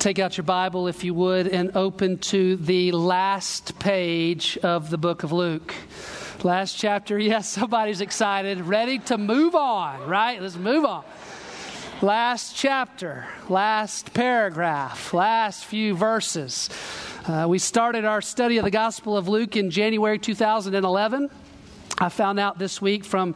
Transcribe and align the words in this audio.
Take 0.00 0.18
out 0.18 0.36
your 0.36 0.44
Bible, 0.44 0.88
if 0.88 1.04
you 1.04 1.14
would, 1.14 1.46
and 1.46 1.76
open 1.76 2.18
to 2.18 2.56
the 2.56 2.90
last 2.90 3.78
page 3.78 4.58
of 4.58 4.90
the 4.90 4.98
book 4.98 5.22
of 5.22 5.30
Luke. 5.30 5.72
Last 6.42 6.74
chapter, 6.74 7.16
yes, 7.20 7.48
somebody's 7.48 8.00
excited, 8.00 8.60
ready 8.62 8.98
to 8.98 9.16
move 9.16 9.54
on, 9.54 10.06
right? 10.08 10.42
Let's 10.42 10.56
move 10.56 10.84
on. 10.84 11.04
Last 12.02 12.56
chapter, 12.56 13.26
last 13.48 14.12
paragraph, 14.12 15.14
last 15.14 15.64
few 15.64 15.94
verses. 15.94 16.68
Uh, 17.24 17.46
we 17.48 17.60
started 17.60 18.04
our 18.04 18.20
study 18.20 18.58
of 18.58 18.64
the 18.64 18.72
Gospel 18.72 19.16
of 19.16 19.28
Luke 19.28 19.56
in 19.56 19.70
January 19.70 20.18
2011. 20.18 21.30
I 21.98 22.10
found 22.10 22.38
out 22.38 22.58
this 22.58 22.82
week 22.82 23.06
from 23.06 23.34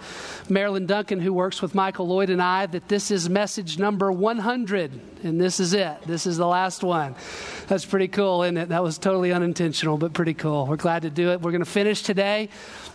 Marilyn 0.50 0.84
Duncan, 0.84 1.18
who 1.18 1.32
works 1.32 1.62
with 1.62 1.74
Michael 1.74 2.06
Lloyd 2.06 2.28
and 2.28 2.42
I, 2.42 2.66
that 2.66 2.88
this 2.88 3.10
is 3.10 3.30
message 3.30 3.78
number 3.78 4.12
100, 4.12 5.00
and 5.22 5.40
this 5.40 5.60
is 5.60 5.72
it. 5.72 6.02
This 6.02 6.26
is 6.26 6.36
the 6.36 6.46
last 6.46 6.84
one. 6.84 7.14
That's 7.68 7.86
pretty 7.86 8.08
cool, 8.08 8.42
isn't 8.42 8.58
it? 8.58 8.68
That 8.68 8.82
was 8.82 8.98
totally 8.98 9.32
unintentional, 9.32 9.96
but 9.96 10.12
pretty 10.12 10.34
cool. 10.34 10.66
We're 10.66 10.76
glad 10.76 11.02
to 11.02 11.10
do 11.10 11.30
it. 11.30 11.40
We're 11.40 11.52
going 11.52 11.64
to 11.64 11.70
finish 11.70 12.02
today. 12.02 12.50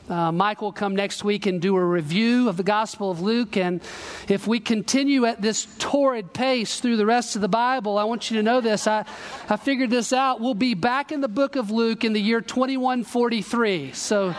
Uh, 0.08 0.32
Mike 0.32 0.62
will 0.62 0.72
come 0.72 0.96
next 0.96 1.24
week 1.24 1.48
and 1.48 1.60
do 1.60 1.76
a 1.76 1.84
review 1.84 2.48
of 2.48 2.58
the 2.58 2.64
Gospel 2.64 3.10
of 3.10 3.22
Luke. 3.22 3.58
And 3.58 3.82
if 4.30 4.46
we 4.46 4.60
continue 4.60 5.26
at 5.26 5.42
this 5.42 5.68
torrid 5.80 6.32
pace 6.32 6.80
through 6.80 6.98
the 6.98 7.08
rest 7.08 7.36
of 7.36 7.42
the 7.42 7.48
Bible, 7.48 7.98
I 7.98 8.04
want 8.04 8.30
you 8.30 8.38
to 8.38 8.44
know 8.44 8.62
this. 8.62 8.86
I, 8.86 9.04
I 9.50 9.56
figured 9.56 9.90
this 9.90 10.14
out. 10.14 10.42
We'll 10.42 10.54
be 10.54 10.76
back 10.76 11.12
in 11.12 11.22
the 11.22 11.28
book 11.28 11.56
of 11.56 11.72
Luke 11.72 12.04
in 12.04 12.14
the 12.14 12.22
year 12.22 12.40
2143. 12.40 13.94
So. 13.94 14.36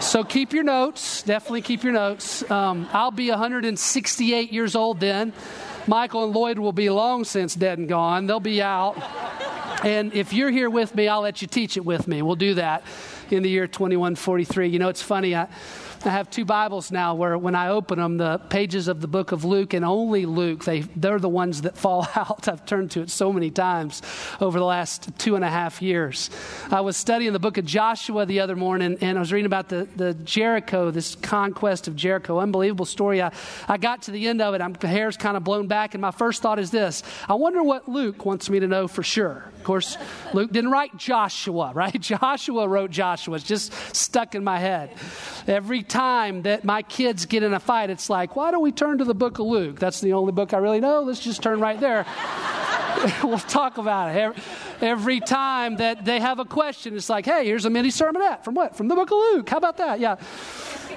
So 0.00 0.24
keep 0.24 0.52
your 0.52 0.64
notes. 0.64 1.22
Definitely 1.22 1.62
keep 1.62 1.84
your 1.84 1.92
notes. 1.92 2.48
Um, 2.50 2.88
I'll 2.92 3.10
be 3.10 3.28
168 3.28 4.52
years 4.52 4.74
old 4.74 4.98
then. 4.98 5.32
Michael 5.86 6.24
and 6.24 6.34
Lloyd 6.34 6.58
will 6.58 6.72
be 6.72 6.88
long 6.88 7.24
since 7.24 7.54
dead 7.54 7.78
and 7.78 7.88
gone. 7.88 8.26
They'll 8.26 8.40
be 8.40 8.62
out. 8.62 8.96
And 9.84 10.12
if 10.14 10.32
you're 10.32 10.50
here 10.50 10.70
with 10.70 10.94
me, 10.94 11.06
I'll 11.06 11.20
let 11.20 11.42
you 11.42 11.48
teach 11.48 11.76
it 11.76 11.84
with 11.84 12.08
me. 12.08 12.22
We'll 12.22 12.36
do 12.36 12.54
that 12.54 12.82
in 13.32 13.42
the 13.42 13.48
year 13.48 13.66
2143. 13.66 14.68
You 14.68 14.78
know, 14.78 14.88
it's 14.88 15.02
funny. 15.02 15.34
I, 15.34 15.48
I 16.04 16.08
have 16.08 16.30
two 16.30 16.44
Bibles 16.44 16.90
now 16.90 17.14
where 17.14 17.36
when 17.36 17.54
I 17.54 17.68
open 17.68 17.98
them, 17.98 18.16
the 18.16 18.38
pages 18.38 18.88
of 18.88 19.00
the 19.00 19.08
book 19.08 19.32
of 19.32 19.44
Luke 19.44 19.74
and 19.74 19.84
only 19.84 20.26
Luke, 20.26 20.64
they, 20.64 20.80
they're 20.80 21.18
the 21.18 21.28
ones 21.28 21.62
that 21.62 21.76
fall 21.76 22.08
out. 22.16 22.48
I've 22.48 22.66
turned 22.66 22.90
to 22.92 23.02
it 23.02 23.10
so 23.10 23.32
many 23.32 23.50
times 23.50 24.02
over 24.40 24.58
the 24.58 24.64
last 24.64 25.10
two 25.18 25.36
and 25.36 25.44
a 25.44 25.50
half 25.50 25.80
years. 25.80 26.30
I 26.70 26.80
was 26.80 26.96
studying 26.96 27.32
the 27.32 27.38
book 27.38 27.58
of 27.58 27.64
Joshua 27.64 28.26
the 28.26 28.40
other 28.40 28.56
morning 28.56 28.98
and 29.00 29.18
I 29.18 29.20
was 29.20 29.32
reading 29.32 29.46
about 29.46 29.68
the, 29.68 29.86
the 29.96 30.14
Jericho, 30.14 30.90
this 30.90 31.14
conquest 31.14 31.88
of 31.88 31.96
Jericho. 31.96 32.38
Unbelievable 32.38 32.86
story. 32.86 33.22
I, 33.22 33.32
I 33.68 33.76
got 33.76 34.02
to 34.02 34.10
the 34.10 34.26
end 34.26 34.40
of 34.40 34.54
it. 34.54 34.60
I'm, 34.60 34.74
hair's 34.90 35.16
kind 35.16 35.36
of 35.36 35.44
blown 35.44 35.66
back, 35.66 35.94
and 35.94 36.02
my 36.02 36.10
first 36.10 36.42
thought 36.42 36.58
is 36.58 36.70
this 36.70 37.02
I 37.28 37.34
wonder 37.34 37.62
what 37.62 37.88
Luke 37.88 38.24
wants 38.26 38.50
me 38.50 38.60
to 38.60 38.66
know 38.66 38.88
for 38.88 39.02
sure. 39.02 39.50
Of 39.56 39.64
course, 39.64 39.96
Luke 40.32 40.52
didn't 40.52 40.70
write 40.70 40.96
Joshua, 40.96 41.72
right? 41.74 42.00
Joshua 42.00 42.66
wrote 42.66 42.90
Joshua. 42.90 43.19
It's 43.28 43.44
just 43.44 43.72
stuck 43.94 44.34
in 44.34 44.44
my 44.44 44.58
head. 44.58 44.94
Every 45.46 45.82
time 45.82 46.42
that 46.42 46.64
my 46.64 46.82
kids 46.82 47.26
get 47.26 47.42
in 47.42 47.54
a 47.54 47.60
fight, 47.60 47.90
it's 47.90 48.10
like, 48.10 48.36
why 48.36 48.50
don't 48.50 48.62
we 48.62 48.72
turn 48.72 48.98
to 48.98 49.04
the 49.04 49.14
book 49.14 49.38
of 49.38 49.46
Luke? 49.46 49.78
That's 49.78 50.00
the 50.00 50.12
only 50.12 50.32
book 50.32 50.52
I 50.54 50.58
really 50.58 50.80
know. 50.80 51.02
Let's 51.02 51.20
just 51.20 51.42
turn 51.42 51.60
right 51.60 51.78
there. 51.78 52.06
we'll 53.22 53.38
talk 53.38 53.78
about 53.78 54.14
it. 54.14 54.36
Every, 54.80 55.20
time 55.20 55.76
that 55.76 56.04
they 56.04 56.18
have 56.18 56.38
a 56.38 56.44
question, 56.44 56.96
it's 56.96 57.08
like, 57.08 57.26
hey, 57.26 57.44
here's 57.44 57.64
a 57.64 57.70
mini 57.70 57.90
sermonette. 57.90 58.42
From 58.44 58.54
what? 58.54 58.76
From 58.76 58.88
the 58.88 58.94
book 58.94 59.10
of 59.10 59.18
Luke. 59.18 59.48
How 59.48 59.58
about 59.58 59.76
that? 59.76 60.00
Yeah. 60.00 60.16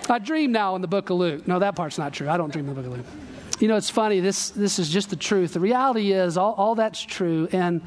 I 0.09 0.19
dream 0.19 0.52
now 0.52 0.75
in 0.75 0.81
the 0.81 0.87
book 0.87 1.09
of 1.09 1.17
Luke. 1.17 1.47
No, 1.47 1.59
that 1.59 1.75
part's 1.75 1.97
not 1.97 2.13
true. 2.13 2.30
I 2.30 2.37
don't 2.37 2.52
dream 2.52 2.67
in 2.67 2.75
the 2.75 2.81
book 2.81 2.91
of 2.91 2.97
Luke. 2.97 3.05
You 3.59 3.67
know, 3.67 3.75
it's 3.75 3.89
funny. 3.89 4.19
This, 4.19 4.49
this 4.49 4.80
is 4.80 4.89
just 4.89 5.09
the 5.09 5.15
truth. 5.15 5.53
The 5.53 5.59
reality 5.59 6.11
is, 6.11 6.37
all, 6.37 6.53
all 6.53 6.75
that's 6.75 7.02
true. 7.02 7.47
And, 7.52 7.81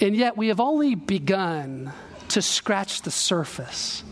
and 0.00 0.16
yet, 0.16 0.36
we 0.36 0.48
have 0.48 0.60
only 0.60 0.94
begun 0.94 1.92
to 2.28 2.42
scratch 2.42 3.02
the 3.02 3.10
surface 3.10 4.02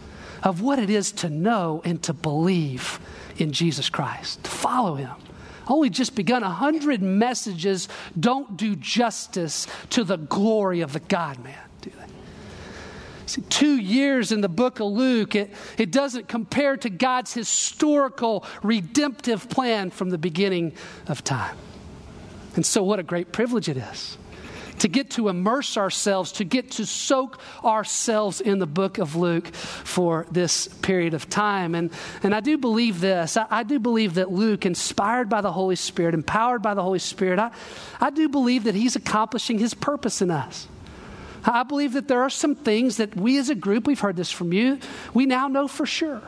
of 0.43 0.61
what 0.61 0.79
it 0.79 0.91
is 0.91 1.13
to 1.13 1.31
know 1.31 1.81
and 1.85 2.03
to 2.03 2.13
believe 2.13 3.01
in 3.37 3.53
Jesus 3.53 3.89
Christ, 3.89 4.45
to 4.45 4.51
follow 4.51 4.95
Him. 4.95 5.11
Only 5.67 5.89
just 5.91 6.15
begun. 6.15 6.43
A 6.43 6.51
hundred 6.51 7.03
messages 7.03 7.89
don't 8.19 8.57
do 8.57 8.77
justice 8.77 9.67
to 9.91 10.05
the 10.05 10.17
glory 10.17 10.83
of 10.83 10.93
the 10.93 11.01
God 11.01 11.43
man, 11.43 11.57
do 11.81 11.91
they? 11.91 12.05
See, 13.27 13.41
two 13.43 13.79
years 13.79 14.31
in 14.33 14.43
the 14.43 14.51
book 14.51 14.81
of 14.81 14.89
Luke, 14.89 15.35
it, 15.35 15.51
it 15.79 15.91
doesn't 15.91 16.29
compare 16.29 16.77
to 16.77 16.91
God's 16.91 17.33
historical 17.33 18.45
redemptive 18.63 19.49
plan 19.49 19.91
from 19.91 20.11
the 20.11 20.19
beginning 20.19 20.75
of 21.07 21.25
time. 21.25 21.57
And 22.55 22.67
so, 22.67 22.83
what 22.83 22.99
a 22.99 23.03
great 23.03 23.33
privilege 23.33 23.69
it 23.71 23.79
is 23.79 24.19
to 24.81 24.89
get 24.89 25.11
to 25.11 25.29
immerse 25.29 25.77
ourselves, 25.77 26.33
to 26.33 26.45
get 26.45 26.73
to 26.73 26.87
soak 26.87 27.39
ourselves 27.63 28.41
in 28.41 28.59
the 28.59 28.67
book 28.67 28.99
of 28.99 29.17
Luke 29.17 29.55
for 29.55 30.27
this 30.31 30.69
period 30.69 31.15
of 31.15 31.29
time. 31.29 31.75
And, 31.75 31.91
and 32.23 32.35
I 32.35 32.41
do 32.41 32.59
believe 32.59 33.01
this. 33.01 33.37
I, 33.37 33.47
I 33.51 33.63
do 33.63 33.79
believe 33.79 34.15
that 34.15 34.31
Luke, 34.31 34.67
inspired 34.67 35.29
by 35.29 35.41
the 35.41 35.53
Holy 35.53 35.77
Spirit, 35.77 36.15
empowered 36.15 36.63
by 36.63 36.75
the 36.75 36.83
Holy 36.83 36.99
Spirit, 36.99 37.39
I, 37.39 37.51
I 38.01 38.11
do 38.11 38.29
believe 38.29 38.65
that 38.65 38.75
he's 38.75 38.97
accomplishing 38.97 39.59
his 39.59 39.75
purpose 39.75 40.21
in 40.21 40.31
us. 40.31 40.69
I 41.45 41.63
believe 41.63 41.93
that 41.93 42.09
there 42.09 42.23
are 42.23 42.31
some 42.31 42.55
things 42.55 42.97
that 42.97 43.15
we 43.15 43.39
as 43.39 43.51
a 43.51 43.55
group, 43.55 43.87
we've 43.87 44.01
heard 44.01 44.17
this 44.17 44.31
from 44.31 44.53
you, 44.53 44.79
we 45.13 45.27
now 45.27 45.47
know 45.49 45.69
for 45.69 45.85
sure. 45.85 46.23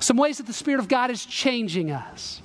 Some 0.00 0.16
ways 0.16 0.38
that 0.38 0.46
the 0.46 0.52
Spirit 0.52 0.80
of 0.80 0.88
God 0.88 1.10
is 1.10 1.24
changing 1.24 1.90
us, 1.90 2.42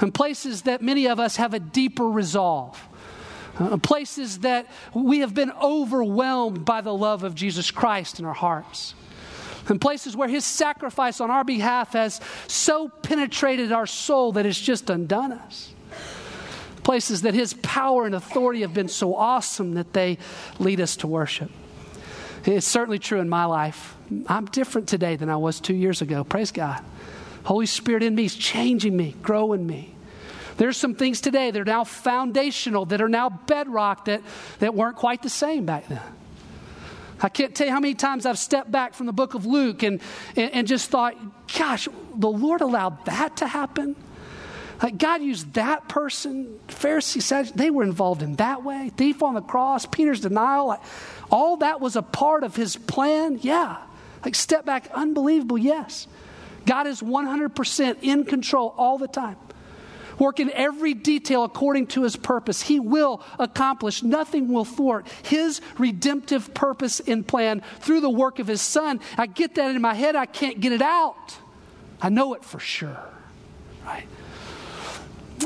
and 0.00 0.14
places 0.14 0.62
that 0.62 0.80
many 0.80 1.06
of 1.06 1.20
us 1.20 1.36
have 1.36 1.52
a 1.52 1.60
deeper 1.60 2.08
resolve 2.08 2.80
uh, 3.58 3.76
places 3.78 4.40
that 4.40 4.66
we 4.94 5.20
have 5.20 5.34
been 5.34 5.52
overwhelmed 5.52 6.64
by 6.64 6.80
the 6.80 6.94
love 6.94 7.24
of 7.24 7.34
Jesus 7.34 7.70
Christ 7.70 8.18
in 8.18 8.24
our 8.24 8.34
hearts. 8.34 8.94
And 9.68 9.80
places 9.80 10.16
where 10.16 10.28
his 10.28 10.44
sacrifice 10.44 11.20
on 11.20 11.30
our 11.30 11.44
behalf 11.44 11.92
has 11.92 12.20
so 12.48 12.88
penetrated 12.88 13.70
our 13.72 13.86
soul 13.86 14.32
that 14.32 14.46
it's 14.46 14.60
just 14.60 14.90
undone 14.90 15.32
us. 15.32 15.72
Places 16.82 17.22
that 17.22 17.34
his 17.34 17.54
power 17.54 18.06
and 18.06 18.14
authority 18.14 18.62
have 18.62 18.74
been 18.74 18.88
so 18.88 19.14
awesome 19.14 19.74
that 19.74 19.92
they 19.92 20.18
lead 20.58 20.80
us 20.80 20.96
to 20.96 21.06
worship. 21.06 21.50
It's 22.44 22.66
certainly 22.66 22.98
true 22.98 23.20
in 23.20 23.28
my 23.28 23.44
life. 23.44 23.94
I'm 24.26 24.46
different 24.46 24.88
today 24.88 25.14
than 25.14 25.28
I 25.28 25.36
was 25.36 25.60
two 25.60 25.76
years 25.76 26.02
ago. 26.02 26.24
Praise 26.24 26.50
God. 26.50 26.82
Holy 27.44 27.66
Spirit 27.66 28.02
in 28.02 28.16
me 28.16 28.24
is 28.24 28.34
changing 28.34 28.96
me, 28.96 29.14
growing 29.22 29.64
me. 29.64 29.94
There's 30.56 30.76
some 30.76 30.94
things 30.94 31.20
today 31.20 31.50
that 31.50 31.60
are 31.60 31.64
now 31.64 31.84
foundational, 31.84 32.86
that 32.86 33.00
are 33.00 33.08
now 33.08 33.28
bedrock 33.30 34.06
that, 34.06 34.22
that 34.58 34.74
weren't 34.74 34.96
quite 34.96 35.22
the 35.22 35.30
same 35.30 35.64
back 35.64 35.88
then. 35.88 36.00
I 37.20 37.28
can't 37.28 37.54
tell 37.54 37.68
you 37.68 37.72
how 37.72 37.80
many 37.80 37.94
times 37.94 38.26
I've 38.26 38.38
stepped 38.38 38.70
back 38.70 38.94
from 38.94 39.06
the 39.06 39.12
book 39.12 39.34
of 39.34 39.46
Luke 39.46 39.82
and, 39.84 40.00
and, 40.36 40.52
and 40.52 40.66
just 40.66 40.90
thought, 40.90 41.14
gosh, 41.56 41.88
the 42.16 42.28
Lord 42.28 42.60
allowed 42.60 43.04
that 43.06 43.36
to 43.38 43.46
happen. 43.46 43.94
Like 44.82 44.98
God 44.98 45.22
used 45.22 45.52
that 45.54 45.88
person, 45.88 46.58
Pharisees, 46.66 47.52
they 47.52 47.70
were 47.70 47.84
involved 47.84 48.22
in 48.22 48.34
that 48.36 48.64
way. 48.64 48.90
Thief 48.96 49.22
on 49.22 49.34
the 49.34 49.40
cross, 49.40 49.86
Peter's 49.86 50.20
denial, 50.20 50.66
like, 50.66 50.80
all 51.30 51.58
that 51.58 51.80
was 51.80 51.94
a 51.94 52.02
part 52.02 52.42
of 52.42 52.56
his 52.56 52.74
plan. 52.76 53.38
Yeah. 53.40 53.76
Like 54.24 54.34
step 54.34 54.64
back, 54.66 54.90
unbelievable, 54.92 55.58
yes. 55.58 56.08
God 56.66 56.88
is 56.88 57.00
100% 57.00 57.96
in 58.02 58.24
control 58.24 58.74
all 58.76 58.98
the 58.98 59.08
time 59.08 59.36
work 60.18 60.40
in 60.40 60.50
every 60.50 60.94
detail 60.94 61.44
according 61.44 61.88
to 61.88 62.02
his 62.02 62.16
purpose. 62.16 62.62
He 62.62 62.80
will 62.80 63.22
accomplish, 63.38 64.02
nothing 64.02 64.48
will 64.48 64.64
thwart 64.64 65.06
his 65.22 65.60
redemptive 65.78 66.54
purpose 66.54 67.00
and 67.00 67.26
plan 67.26 67.62
through 67.80 68.00
the 68.00 68.10
work 68.10 68.38
of 68.38 68.46
his 68.46 68.62
son. 68.62 69.00
I 69.16 69.26
get 69.26 69.54
that 69.56 69.74
in 69.74 69.80
my 69.80 69.94
head, 69.94 70.16
I 70.16 70.26
can't 70.26 70.60
get 70.60 70.72
it 70.72 70.82
out. 70.82 71.36
I 72.00 72.08
know 72.08 72.34
it 72.34 72.44
for 72.44 72.58
sure, 72.58 72.98
right? 73.84 74.06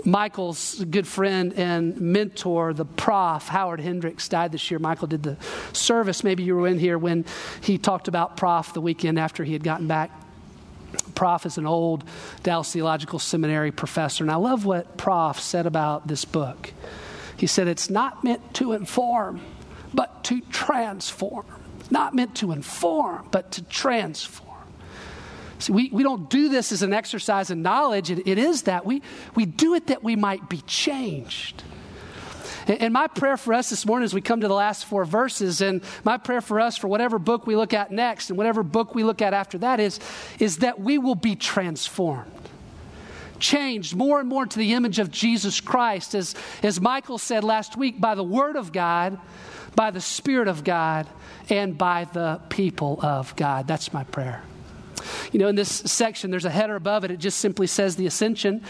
Michael's 0.04 0.84
good 0.84 1.06
friend 1.06 1.54
and 1.54 1.98
mentor, 2.00 2.74
the 2.74 2.84
prof, 2.84 3.48
Howard 3.48 3.80
Hendricks, 3.80 4.28
died 4.28 4.52
this 4.52 4.70
year. 4.70 4.78
Michael 4.78 5.06
did 5.06 5.22
the 5.22 5.36
service. 5.72 6.22
Maybe 6.22 6.42
you 6.42 6.54
were 6.54 6.68
in 6.68 6.78
here 6.78 6.98
when 6.98 7.24
he 7.62 7.78
talked 7.78 8.06
about 8.06 8.36
prof 8.36 8.74
the 8.74 8.80
weekend 8.80 9.18
after 9.18 9.42
he 9.42 9.52
had 9.54 9.64
gotten 9.64 9.86
back 9.86 10.10
Prof 11.14 11.46
is 11.46 11.58
an 11.58 11.66
old 11.66 12.04
Dallas 12.42 12.72
Theological 12.72 13.18
Seminary 13.18 13.72
professor, 13.72 14.24
and 14.24 14.30
I 14.30 14.36
love 14.36 14.64
what 14.64 14.96
Prof 14.96 15.40
said 15.40 15.66
about 15.66 16.06
this 16.06 16.24
book. 16.24 16.72
He 17.36 17.46
said, 17.46 17.68
It's 17.68 17.90
not 17.90 18.24
meant 18.24 18.54
to 18.54 18.72
inform, 18.72 19.40
but 19.92 20.24
to 20.24 20.40
transform. 20.42 21.46
Not 21.90 22.14
meant 22.14 22.36
to 22.36 22.52
inform, 22.52 23.28
but 23.30 23.52
to 23.52 23.62
transform. 23.62 24.46
See, 25.58 25.72
we, 25.72 25.90
we 25.90 26.02
don't 26.02 26.28
do 26.28 26.48
this 26.48 26.72
as 26.72 26.82
an 26.82 26.92
exercise 26.92 27.50
in 27.50 27.62
knowledge. 27.62 28.10
it, 28.10 28.26
it 28.26 28.38
is 28.38 28.62
that. 28.62 28.84
We, 28.84 29.02
we 29.34 29.46
do 29.46 29.74
it 29.74 29.86
that 29.86 30.02
we 30.02 30.16
might 30.16 30.48
be 30.48 30.60
changed. 30.62 31.62
And 32.68 32.92
my 32.92 33.06
prayer 33.06 33.36
for 33.36 33.54
us 33.54 33.70
this 33.70 33.86
morning 33.86 34.04
as 34.04 34.12
we 34.12 34.20
come 34.20 34.40
to 34.40 34.48
the 34.48 34.54
last 34.54 34.86
four 34.86 35.04
verses, 35.04 35.60
and 35.60 35.82
my 36.02 36.18
prayer 36.18 36.40
for 36.40 36.58
us 36.58 36.76
for 36.76 36.88
whatever 36.88 37.18
book 37.18 37.46
we 37.46 37.54
look 37.54 37.72
at 37.72 37.92
next 37.92 38.28
and 38.28 38.36
whatever 38.36 38.62
book 38.64 38.94
we 38.94 39.04
look 39.04 39.22
at 39.22 39.32
after 39.34 39.58
that 39.58 39.78
is, 39.78 40.00
is 40.40 40.58
that 40.58 40.80
we 40.80 40.98
will 40.98 41.14
be 41.14 41.36
transformed. 41.36 42.32
changed 43.38 43.94
more 43.94 44.18
and 44.18 44.28
more 44.28 44.46
to 44.46 44.58
the 44.58 44.72
image 44.72 44.98
of 44.98 45.10
Jesus 45.10 45.60
Christ, 45.60 46.14
as, 46.14 46.34
as 46.62 46.80
Michael 46.80 47.18
said 47.18 47.44
last 47.44 47.76
week, 47.76 48.00
by 48.00 48.14
the 48.14 48.24
Word 48.24 48.56
of 48.56 48.72
God, 48.72 49.18
by 49.74 49.90
the 49.90 50.00
Spirit 50.00 50.48
of 50.48 50.64
God, 50.64 51.06
and 51.48 51.76
by 51.76 52.04
the 52.04 52.40
people 52.48 52.98
of 53.02 53.36
God. 53.36 53.66
That's 53.66 53.92
my 53.92 54.04
prayer. 54.04 54.42
You 55.32 55.38
know, 55.38 55.48
in 55.48 55.54
this 55.54 55.68
section, 55.68 56.30
there's 56.30 56.44
a 56.44 56.50
header 56.50 56.76
above 56.76 57.04
it. 57.04 57.10
It 57.10 57.18
just 57.18 57.38
simply 57.38 57.66
says 57.66 57.96
the 57.96 58.06
ascension. 58.06 58.62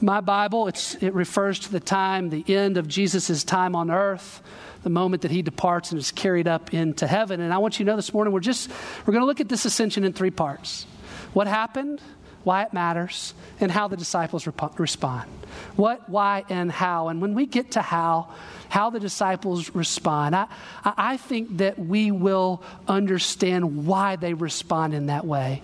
My 0.00 0.20
Bible, 0.20 0.68
it 0.68 1.14
refers 1.14 1.58
to 1.60 1.72
the 1.72 1.80
time, 1.80 2.30
the 2.30 2.44
end 2.54 2.76
of 2.76 2.88
Jesus' 2.88 3.44
time 3.44 3.74
on 3.74 3.90
earth, 3.90 4.42
the 4.82 4.90
moment 4.90 5.22
that 5.22 5.30
he 5.30 5.42
departs 5.42 5.90
and 5.90 5.98
is 5.98 6.10
carried 6.12 6.46
up 6.46 6.74
into 6.74 7.06
heaven. 7.06 7.40
And 7.40 7.52
I 7.52 7.58
want 7.58 7.78
you 7.78 7.84
to 7.84 7.90
know 7.90 7.96
this 7.96 8.12
morning, 8.12 8.32
we're 8.32 8.40
just, 8.40 8.70
we're 9.06 9.12
going 9.12 9.22
to 9.22 9.26
look 9.26 9.40
at 9.40 9.48
this 9.48 9.64
ascension 9.64 10.04
in 10.04 10.12
three 10.12 10.30
parts. 10.30 10.86
What 11.32 11.46
happened? 11.46 12.00
Why 12.44 12.62
it 12.62 12.72
matters, 12.72 13.34
and 13.60 13.70
how 13.70 13.88
the 13.88 13.96
disciples 13.96 14.46
rep- 14.46 14.78
respond. 14.78 15.30
What, 15.76 16.08
why, 16.08 16.44
and 16.48 16.70
how. 16.70 17.08
And 17.08 17.20
when 17.20 17.34
we 17.34 17.46
get 17.46 17.72
to 17.72 17.82
how, 17.82 18.28
how 18.68 18.90
the 18.90 19.00
disciples 19.00 19.74
respond, 19.74 20.36
I, 20.36 20.46
I 20.84 21.16
think 21.16 21.58
that 21.58 21.78
we 21.78 22.10
will 22.10 22.62
understand 22.86 23.86
why 23.86 24.16
they 24.16 24.34
respond 24.34 24.94
in 24.94 25.06
that 25.06 25.24
way. 25.24 25.62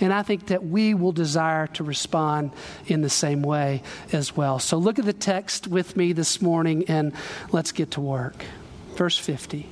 And 0.00 0.12
I 0.12 0.22
think 0.22 0.46
that 0.46 0.64
we 0.64 0.94
will 0.94 1.12
desire 1.12 1.68
to 1.68 1.84
respond 1.84 2.52
in 2.86 3.02
the 3.02 3.10
same 3.10 3.42
way 3.42 3.82
as 4.12 4.36
well. 4.36 4.58
So 4.58 4.78
look 4.78 4.98
at 4.98 5.04
the 5.04 5.12
text 5.12 5.68
with 5.68 5.96
me 5.96 6.12
this 6.12 6.42
morning 6.42 6.84
and 6.88 7.12
let's 7.52 7.72
get 7.72 7.92
to 7.92 8.00
work. 8.00 8.44
Verse 8.96 9.16
50. 9.16 9.68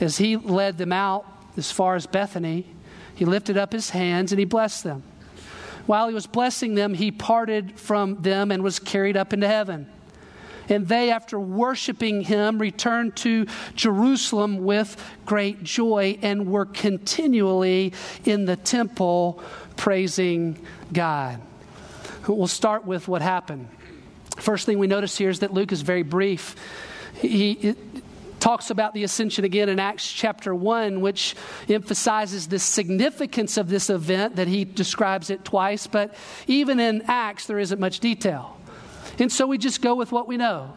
As 0.00 0.18
he 0.18 0.36
led 0.36 0.78
them 0.78 0.92
out 0.92 1.26
as 1.56 1.72
far 1.72 1.96
as 1.96 2.06
Bethany, 2.06 2.66
he 3.14 3.24
lifted 3.24 3.56
up 3.56 3.72
his 3.72 3.90
hands 3.90 4.30
and 4.30 4.38
he 4.38 4.44
blessed 4.44 4.84
them. 4.84 5.02
While 5.86 6.08
he 6.08 6.14
was 6.14 6.26
blessing 6.26 6.74
them, 6.74 6.94
he 6.94 7.10
parted 7.10 7.78
from 7.78 8.22
them 8.22 8.50
and 8.50 8.62
was 8.62 8.78
carried 8.78 9.16
up 9.16 9.32
into 9.32 9.48
heaven. 9.48 9.88
And 10.68 10.88
they, 10.88 11.10
after 11.10 11.38
worshiping 11.38 12.22
him, 12.22 12.58
returned 12.58 13.16
to 13.18 13.46
Jerusalem 13.74 14.64
with 14.64 15.00
great 15.24 15.62
joy 15.62 16.18
and 16.22 16.48
were 16.48 16.66
continually 16.66 17.92
in 18.24 18.46
the 18.46 18.56
temple 18.56 19.40
praising 19.76 20.64
God. 20.92 21.40
We'll 22.26 22.48
start 22.48 22.84
with 22.84 23.06
what 23.06 23.22
happened. 23.22 23.68
First 24.38 24.66
thing 24.66 24.78
we 24.78 24.88
notice 24.88 25.16
here 25.16 25.30
is 25.30 25.38
that 25.38 25.52
Luke 25.52 25.70
is 25.70 25.82
very 25.82 26.02
brief. 26.02 26.56
He, 27.20 27.76
talks 28.40 28.70
about 28.70 28.94
the 28.94 29.04
ascension 29.04 29.44
again 29.44 29.68
in 29.68 29.80
Acts 29.80 30.10
chapter 30.10 30.54
1, 30.54 31.00
which 31.00 31.34
emphasizes 31.68 32.48
the 32.48 32.58
significance 32.58 33.56
of 33.56 33.68
this 33.68 33.90
event 33.90 34.36
that 34.36 34.48
he 34.48 34.64
describes 34.64 35.30
it 35.30 35.44
twice. 35.44 35.86
But 35.86 36.14
even 36.46 36.80
in 36.80 37.02
Acts, 37.08 37.46
there 37.46 37.58
isn't 37.58 37.80
much 37.80 38.00
detail. 38.00 38.56
And 39.18 39.32
so 39.32 39.46
we 39.46 39.58
just 39.58 39.82
go 39.82 39.94
with 39.94 40.12
what 40.12 40.28
we 40.28 40.36
know. 40.36 40.74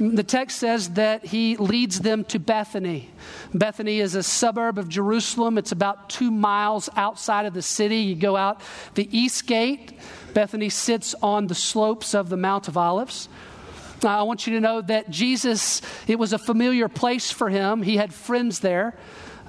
The 0.00 0.22
text 0.22 0.58
says 0.58 0.90
that 0.90 1.24
he 1.24 1.56
leads 1.56 2.00
them 2.00 2.22
to 2.26 2.38
Bethany. 2.38 3.10
Bethany 3.52 3.98
is 3.98 4.14
a 4.14 4.22
suburb 4.22 4.78
of 4.78 4.88
Jerusalem. 4.88 5.58
It's 5.58 5.72
about 5.72 6.08
two 6.08 6.30
miles 6.30 6.88
outside 6.94 7.46
of 7.46 7.54
the 7.54 7.62
city. 7.62 7.96
You 7.98 8.14
go 8.14 8.36
out 8.36 8.60
the 8.94 9.08
east 9.16 9.48
gate. 9.48 9.98
Bethany 10.34 10.68
sits 10.68 11.16
on 11.20 11.48
the 11.48 11.54
slopes 11.54 12.14
of 12.14 12.28
the 12.28 12.36
Mount 12.36 12.68
of 12.68 12.76
Olives. 12.76 13.28
I 14.04 14.22
want 14.22 14.46
you 14.46 14.54
to 14.54 14.60
know 14.60 14.80
that 14.82 15.10
Jesus, 15.10 15.82
it 16.06 16.18
was 16.18 16.32
a 16.32 16.38
familiar 16.38 16.88
place 16.88 17.30
for 17.30 17.48
him. 17.48 17.82
He 17.82 17.96
had 17.96 18.12
friends 18.12 18.60
there. 18.60 18.96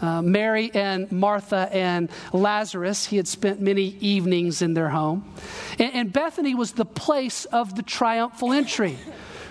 Uh, 0.01 0.21
Mary 0.21 0.71
and 0.73 1.11
Martha 1.11 1.69
and 1.73 2.09
Lazarus. 2.31 3.05
He 3.05 3.17
had 3.17 3.27
spent 3.27 3.59
many 3.59 3.97
evenings 3.99 4.61
in 4.61 4.73
their 4.73 4.89
home. 4.89 5.33
And, 5.77 5.93
and 5.93 6.13
Bethany 6.13 6.55
was 6.55 6.71
the 6.71 6.85
place 6.85 7.43
of 7.45 7.75
the 7.75 7.83
triumphal 7.83 8.53
entry. 8.53 8.97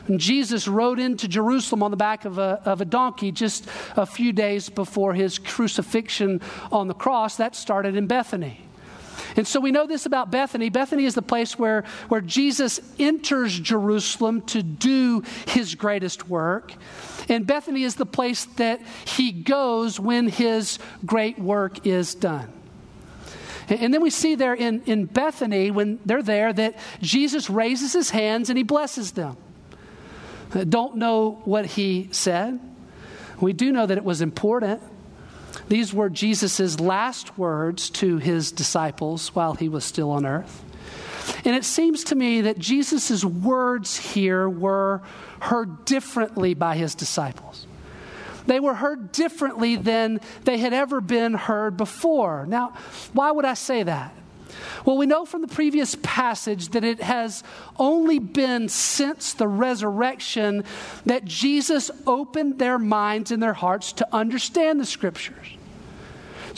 And 0.07 0.19
Jesus 0.19 0.67
rode 0.67 0.99
into 0.99 1.29
Jerusalem 1.29 1.83
on 1.83 1.91
the 1.91 1.99
back 1.99 2.25
of 2.25 2.39
a, 2.39 2.63
of 2.65 2.81
a 2.81 2.87
donkey 2.87 3.31
just 3.31 3.67
a 3.95 4.07
few 4.07 4.33
days 4.33 4.71
before 4.71 5.13
his 5.13 5.39
crucifixion 5.39 6.41
on 6.73 6.89
the 6.89 6.95
cross. 6.95 7.37
That 7.37 7.55
started 7.55 7.95
in 7.95 8.07
Bethany. 8.07 8.68
And 9.37 9.47
so 9.47 9.61
we 9.61 9.71
know 9.71 9.87
this 9.87 10.07
about 10.07 10.31
Bethany. 10.31 10.69
Bethany 10.69 11.05
is 11.05 11.15
the 11.15 11.23
place 11.23 11.59
where, 11.59 11.85
where 12.09 12.21
Jesus 12.21 12.81
enters 12.99 13.59
Jerusalem 13.59 14.43
to 14.43 14.63
do 14.63 15.23
his 15.47 15.75
greatest 15.75 16.29
work. 16.29 16.73
And 17.29 17.47
Bethany 17.47 17.83
is 17.83 17.97
the 17.97 18.07
place 18.07 18.47
that 18.57 18.81
he 19.05 19.33
goes 19.33 20.01
when 20.01 20.29
his 20.29 20.79
great 21.05 21.39
work 21.39 21.87
is 21.87 22.15
done. 22.15 22.53
And 23.69 23.93
then 23.93 24.01
we 24.01 24.11
see 24.11 24.35
there 24.35 24.55
in, 24.55 24.83
in 24.85 25.05
Bethany, 25.05 25.71
when 25.71 25.99
they're 26.07 26.23
there, 26.23 26.53
that 26.55 26.79
Jesus 27.03 27.51
raises 27.51 27.93
his 27.93 28.11
hands 28.11 28.49
and 28.49 28.57
he 28.57 28.65
blesses 28.65 29.13
them. 29.13 29.37
Uh, 30.55 30.65
don't 30.65 30.97
know 30.97 31.43
what 31.45 31.67
he 31.67 32.09
said. 32.11 32.59
We 33.41 33.53
do 33.53 33.71
know 33.71 33.85
that 33.85 33.99
it 33.99 34.05
was 34.05 34.23
important. 34.23 34.83
These 35.69 35.93
were 35.93 36.09
Jesus' 36.09 36.81
last 36.81 37.39
words 37.39 37.91
to 37.91 38.19
his 38.19 38.53
disciples 38.53 39.35
while 39.35 39.55
he 39.55 39.69
was 39.69 39.85
still 39.85 40.11
on 40.11 40.25
earth. 40.25 40.65
And 41.45 41.55
it 41.55 41.65
seems 41.65 42.05
to 42.05 42.15
me 42.15 42.43
that 42.43 42.59
Jesus' 42.59 43.25
words 43.25 43.99
here 43.99 44.49
were 44.49 45.03
heard 45.41 45.85
differently 45.85 46.55
by 46.55 46.77
his 46.77 46.95
disciples. 46.95 47.67
They 48.47 48.61
were 48.61 48.75
heard 48.75 49.13
differently 49.13 49.77
than 49.77 50.21
they 50.45 50.57
had 50.57 50.73
ever 50.73 51.03
been 51.03 51.35
heard 51.35 51.77
before. 51.77 52.47
Now, 52.47 52.73
why 53.13 53.31
would 53.31 53.45
I 53.45 53.53
say 53.53 53.83
that? 53.83 54.15
Well, 54.87 54.97
we 54.97 55.05
know 55.05 55.27
from 55.27 55.43
the 55.43 55.49
previous 55.49 55.97
passage 56.03 56.71
that 56.71 56.83
it 56.83 57.03
has 57.03 57.45
only 57.79 58.19
been 58.19 58.71
since 58.71 59.35
the 59.35 59.47
resurrection 59.47 60.65
that 61.05 61.27
Jesus 61.27 61.91
opened 62.07 62.59
their 62.59 62.79
minds 62.79 63.31
and 63.31 63.43
their 63.43 63.53
hearts 63.53 63.93
to 63.95 64.09
understand 64.15 64.81
the 64.81 64.87
scriptures. 64.87 65.58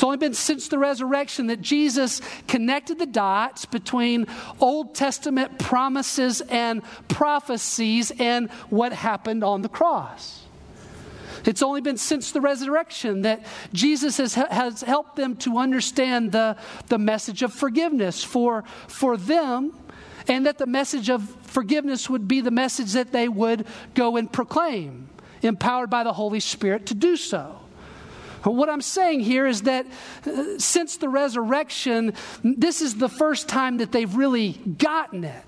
It's 0.01 0.05
only 0.07 0.17
been 0.17 0.33
since 0.33 0.69
the 0.69 0.79
resurrection 0.79 1.49
that 1.49 1.61
Jesus 1.61 2.23
connected 2.49 2.99
the 2.99 3.05
dots 3.05 3.67
between 3.67 4.29
Old 4.59 4.95
Testament 4.95 5.59
promises 5.59 6.41
and 6.41 6.81
prophecies 7.09 8.11
and 8.19 8.51
what 8.71 8.95
happened 8.95 9.45
on 9.45 9.61
the 9.61 9.69
cross. 9.69 10.41
It's 11.45 11.61
only 11.61 11.83
been 11.83 11.99
since 11.99 12.33
the 12.33 12.41
resurrection 12.41 13.21
that 13.23 13.45
Jesus 13.75 14.17
has, 14.17 14.33
has 14.37 14.81
helped 14.81 15.17
them 15.17 15.37
to 15.37 15.59
understand 15.59 16.33
the, 16.33 16.57
the 16.87 16.97
message 16.97 17.43
of 17.43 17.53
forgiveness 17.53 18.25
for, 18.25 18.65
for 18.89 19.19
them, 19.19 19.75
and 20.27 20.47
that 20.47 20.57
the 20.57 20.67
message 20.67 21.11
of 21.11 21.29
forgiveness 21.43 22.09
would 22.09 22.27
be 22.27 22.41
the 22.41 22.51
message 22.51 22.95
that 22.95 23.13
they 23.13 23.29
would 23.29 23.67
go 23.93 24.17
and 24.17 24.33
proclaim, 24.33 25.11
empowered 25.43 25.91
by 25.91 26.05
the 26.05 26.15
Holy 26.15 26.41
Spirit 26.41 26.87
to 26.87 26.95
do 26.95 27.19
so. 27.19 27.60
What 28.43 28.69
I'm 28.71 28.81
saying 28.81 29.21
here 29.21 29.47
is 29.47 29.63
that 29.63 29.87
uh, 30.27 30.59
since 30.59 30.97
the 30.97 31.09
resurrection, 31.09 32.15
this 32.43 32.81
is 32.81 32.97
the 32.97 33.09
first 33.09 33.49
time 33.49 33.79
that 33.79 33.93
they've 33.93 34.15
really 34.15 34.53
gotten 34.53 35.25
it. 35.25 35.45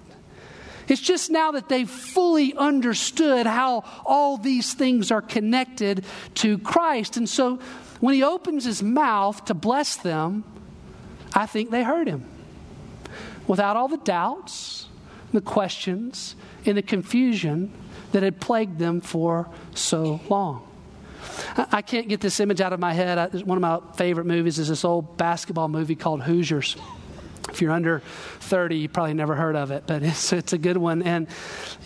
It's 0.89 1.01
just 1.01 1.31
now 1.31 1.53
that 1.53 1.69
they've 1.69 1.89
fully 1.89 2.55
understood 2.55 3.47
how 3.47 3.85
all 4.05 4.37
these 4.37 4.75
things 4.75 5.11
are 5.11 5.23
connected 5.23 6.05
to 6.35 6.59
Christ. 6.59 7.17
And 7.17 7.29
so 7.29 7.61
when 8.01 8.15
he 8.15 8.23
opens 8.23 8.65
his 8.65 8.83
mouth 8.83 9.45
to 9.47 9.55
bless 9.55 9.97
them, 9.97 10.45
I 11.35 11.47
think 11.47 11.71
they 11.71 11.83
heard 11.83 12.09
him. 12.09 12.25
Without 13.47 13.77
all 13.77 13.89
the 13.89 13.97
doubts, 13.99 14.89
the 15.33 15.41
questions, 15.41 16.37
and 16.67 16.77
the 16.77 16.83
confusion 16.83 17.73
that 18.13 18.23
had 18.23 18.41
plagued 18.41 18.79
them 18.79 19.01
for 19.01 19.49
so 19.75 20.21
long. 20.29 20.69
I 21.57 21.83
can't 21.83 22.09
get 22.09 22.21
this 22.21 22.41
image 22.41 22.61
out 22.61 22.73
of 22.73 22.81
my 22.81 22.93
head. 22.93 23.45
One 23.45 23.57
of 23.57 23.63
my 23.63 23.81
favorite 23.97 24.27
movies 24.27 24.59
is 24.59 24.69
this 24.69 24.85
old 24.85 25.17
basketball 25.17 25.69
movie 25.69 25.97
called 25.97 26.23
Hoosiers. 26.23 26.77
If 27.49 27.61
you're 27.61 27.73
under 27.73 28.01
30, 28.41 28.77
you 28.77 28.89
probably 28.89 29.15
never 29.15 29.35
heard 29.35 29.57
of 29.57 29.71
it, 29.71 29.85
but 29.87 30.03
it's, 30.03 30.33
it's 30.33 30.53
a 30.53 30.59
good 30.59 30.77
one. 30.77 31.03
And, 31.03 31.27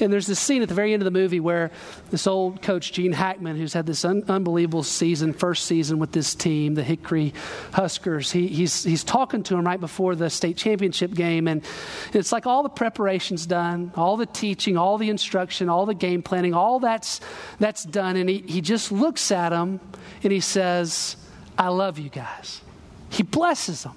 and 0.01 0.13
there's 0.13 0.27
this 0.27 0.39
scene 0.39 0.63
at 0.63 0.69
the 0.69 0.75
very 0.75 0.93
end 0.93 1.03
of 1.03 1.05
the 1.05 1.11
movie 1.11 1.41
where 1.41 1.71
this 2.11 2.27
old 2.27 2.63
coach, 2.63 2.93
Gene 2.93 3.13
Hackman, 3.13 3.57
who's 3.57 3.73
had 3.73 3.87
this 3.87 4.05
un- 4.05 4.25
unbelievable 4.29 4.83
season, 4.83 5.33
first 5.33 5.67
season 5.67 5.99
with 5.99 6.13
this 6.13 6.35
team, 6.35 6.75
the 6.75 6.83
Hickory 6.83 7.33
Huskers, 7.73 8.31
he, 8.31 8.49
he's, 8.49 8.85
he's 8.85 9.05
talking 9.05 9.43
to 9.45 9.57
him 9.57 9.67
right 9.67 9.81
before 9.81 10.15
the 10.15 10.31
state 10.31 10.57
championship 10.57 11.15
game. 11.15 11.49
And 11.49 11.65
it's 12.13 12.33
like 12.33 12.47
all 12.47 12.63
the 12.63 12.69
preparation's 12.69 13.47
done, 13.47 13.93
all 13.97 14.17
the 14.17 14.27
teaching, 14.27 14.77
all 14.77 14.99
the 14.99 15.11
instruction, 15.11 15.69
all 15.69 15.87
the 15.87 15.95
game 15.95 16.23
planning, 16.23 16.55
all 16.55 16.81
that's, 16.81 17.21
that's 17.59 17.85
done. 17.85 18.17
And 18.17 18.29
he, 18.29 18.45
he 18.47 18.61
just 18.61 18.93
looks 18.93 19.31
at 19.33 19.53
him 19.53 19.81
and 20.23 20.33
he 20.33 20.41
says, 20.41 21.17
I 21.59 21.69
love 21.69 21.99
you 21.99 22.11
guys. 22.11 22.61
He 23.09 23.23
blesses 23.23 23.85
them. 23.85 23.95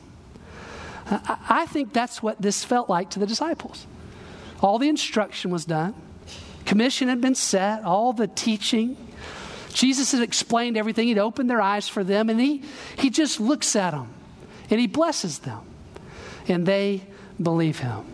I 1.10 1.66
think 1.68 1.94
that's 1.94 2.22
what 2.22 2.42
this 2.42 2.64
felt 2.64 2.90
like 2.90 3.12
to 3.12 3.20
the 3.20 3.26
disciples. 3.26 3.88
All 4.62 4.78
the 4.78 4.90
instruction 4.90 5.52
was 5.52 5.66
done, 5.66 5.96
commission 6.66 7.08
had 7.08 7.22
been 7.22 7.36
set, 7.36 7.84
all 7.84 8.14
the 8.14 8.28
teaching. 8.28 8.98
Jesus 9.74 10.12
had 10.12 10.22
explained 10.22 10.78
everything, 10.78 11.08
he'd 11.08 11.18
opened 11.18 11.50
their 11.50 11.62
eyes 11.62 11.88
for 11.88 12.04
them, 12.04 12.30
and 12.30 12.40
he, 12.40 12.64
he 12.98 13.10
just 13.10 13.40
looks 13.40 13.76
at 13.76 13.92
them 13.92 14.10
and 14.70 14.80
he 14.80 14.88
blesses 14.88 15.40
them, 15.40 15.62
and 16.48 16.66
they 16.66 17.02
believe 17.42 17.80
him. 17.80 18.06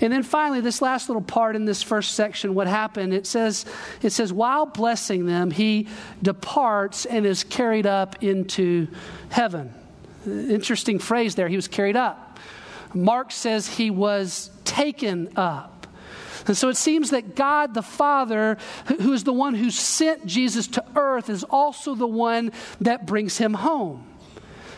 And 0.00 0.12
then 0.12 0.24
finally, 0.24 0.60
this 0.60 0.82
last 0.82 1.08
little 1.08 1.22
part 1.22 1.54
in 1.54 1.64
this 1.64 1.82
first 1.82 2.14
section, 2.14 2.54
what 2.54 2.66
happened, 2.66 3.14
it 3.14 3.26
says, 3.26 3.64
it 4.02 4.10
says, 4.10 4.32
while 4.32 4.66
blessing 4.66 5.26
them, 5.26 5.50
he 5.50 5.86
departs 6.20 7.06
and 7.06 7.24
is 7.24 7.44
carried 7.44 7.86
up 7.86 8.22
into 8.22 8.88
heaven. 9.30 9.72
Interesting 10.26 10.98
phrase 10.98 11.34
there. 11.34 11.48
He 11.48 11.56
was 11.56 11.68
carried 11.68 11.96
up. 11.96 12.38
Mark 12.94 13.32
says 13.32 13.66
he 13.66 13.90
was 13.90 14.50
taken 14.64 15.36
up. 15.36 15.86
And 16.46 16.56
so 16.56 16.68
it 16.68 16.76
seems 16.76 17.10
that 17.10 17.36
God 17.36 17.74
the 17.74 17.82
Father, 17.82 18.58
who 18.86 19.12
is 19.12 19.24
the 19.24 19.32
one 19.32 19.54
who 19.54 19.70
sent 19.70 20.26
Jesus 20.26 20.66
to 20.68 20.84
earth, 20.96 21.30
is 21.30 21.44
also 21.44 21.94
the 21.94 22.06
one 22.06 22.52
that 22.80 23.06
brings 23.06 23.38
him 23.38 23.54
home. 23.54 24.06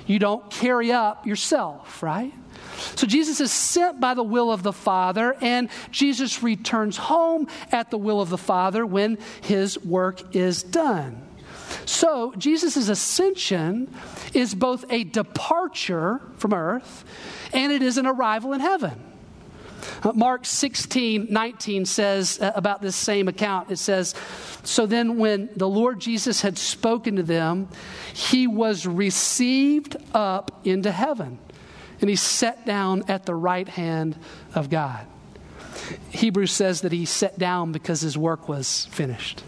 You 0.07 0.19
don't 0.19 0.51
carry 0.51 0.93
up 0.93 1.27
yourself, 1.27 2.03
right? 2.03 2.33
So 2.97 3.07
Jesus 3.07 3.41
is 3.41 3.51
sent 3.51 4.01
by 4.01 4.15
the 4.15 4.23
will 4.23 4.53
of 4.53 4.63
the 4.63 4.73
Father, 4.73 5.35
and 5.41 5.71
Jesus 5.91 6.43
returns 6.43 6.97
home 6.97 7.49
at 7.73 7.91
the 7.91 7.99
will 7.99 8.21
of 8.21 8.29
the 8.29 8.39
Father 8.39 8.85
when 8.85 9.19
his 9.41 9.83
work 9.83 10.35
is 10.37 10.63
done. 10.63 11.24
So 11.87 12.33
Jesus' 12.37 12.89
ascension 12.89 13.93
is 14.33 14.55
both 14.55 14.85
a 14.91 15.05
departure 15.05 16.21
from 16.37 16.55
earth 16.55 17.05
and 17.53 17.73
it 17.73 17.83
is 17.83 17.99
an 17.99 18.07
arrival 18.07 18.53
in 18.53 18.61
heaven. 18.61 19.01
Uh, 20.03 20.13
Mark 20.13 20.47
16, 20.47 21.27
19 21.31 21.85
says 21.85 22.41
uh, 22.41 22.53
about 22.55 22.81
this 22.81 22.97
same 22.97 23.29
account, 23.29 23.71
it 23.71 23.77
says, 23.77 24.15
So 24.63 24.87
then 24.87 25.19
when 25.19 25.51
the 25.57 25.69
Lord 25.69 26.01
Jesus 26.01 26.41
had 26.41 26.57
spoken 26.57 27.17
to 27.17 27.23
them, 27.23 27.69
he 28.15 28.47
was 28.47 28.87
received 28.87 29.97
up 30.15 30.63
into 30.65 30.91
heaven, 30.91 31.39
and 32.01 32.09
he 32.09 32.17
sat 32.17 32.65
down 32.65 33.05
at 33.09 33.27
the 33.27 33.35
right 33.35 33.69
hand 33.69 34.17
of 34.55 34.71
God. 34.71 35.07
Hebrews 36.11 36.53
says 36.53 36.81
that 36.81 36.93
he 36.93 37.05
sat 37.05 37.39
down 37.39 37.73
because 37.73 38.01
his 38.01 38.17
work 38.17 38.49
was 38.49 38.87
finished 38.87 39.43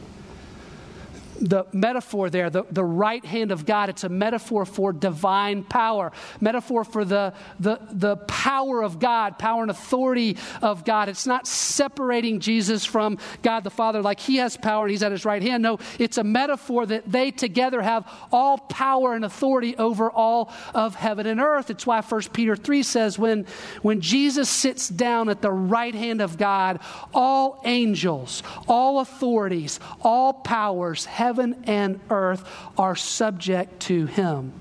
the 1.40 1.64
metaphor 1.72 2.30
there, 2.30 2.50
the, 2.50 2.64
the 2.70 2.84
right 2.84 3.24
hand 3.24 3.52
of 3.52 3.66
God, 3.66 3.88
it's 3.88 4.04
a 4.04 4.08
metaphor 4.08 4.64
for 4.64 4.92
divine 4.92 5.64
power, 5.64 6.12
metaphor 6.40 6.84
for 6.84 7.04
the, 7.04 7.34
the, 7.60 7.80
the 7.90 8.16
power 8.16 8.82
of 8.82 8.98
God, 8.98 9.38
power 9.38 9.62
and 9.62 9.70
authority 9.70 10.36
of 10.62 10.84
God. 10.84 11.08
It's 11.08 11.26
not 11.26 11.46
separating 11.46 12.40
Jesus 12.40 12.84
from 12.84 13.18
God 13.42 13.64
the 13.64 13.70
Father 13.70 14.02
like 14.02 14.20
he 14.20 14.36
has 14.36 14.56
power 14.56 14.84
and 14.84 14.90
he's 14.90 15.02
at 15.02 15.12
his 15.12 15.24
right 15.24 15.42
hand. 15.42 15.62
No, 15.62 15.78
it's 15.98 16.18
a 16.18 16.24
metaphor 16.24 16.86
that 16.86 17.10
they 17.10 17.30
together 17.30 17.82
have 17.82 18.10
all 18.32 18.58
power 18.58 19.14
and 19.14 19.24
authority 19.24 19.76
over 19.76 20.10
all 20.10 20.52
of 20.74 20.94
heaven 20.94 21.26
and 21.26 21.40
earth. 21.40 21.70
It's 21.70 21.86
why 21.86 22.00
1 22.00 22.22
Peter 22.32 22.56
3 22.56 22.82
says 22.82 23.18
when, 23.18 23.46
when 23.82 24.00
Jesus 24.00 24.48
sits 24.48 24.88
down 24.88 25.28
at 25.28 25.42
the 25.42 25.52
right 25.52 25.94
hand 25.94 26.20
of 26.20 26.38
God, 26.38 26.80
all 27.12 27.60
angels, 27.64 28.42
all 28.68 29.00
authorities, 29.00 29.80
all 30.00 30.32
powers, 30.32 31.04
heaven 31.26 31.56
and 31.64 31.98
earth 32.08 32.48
are 32.78 32.94
subject 32.94 33.80
to 33.80 34.06
him. 34.06 34.52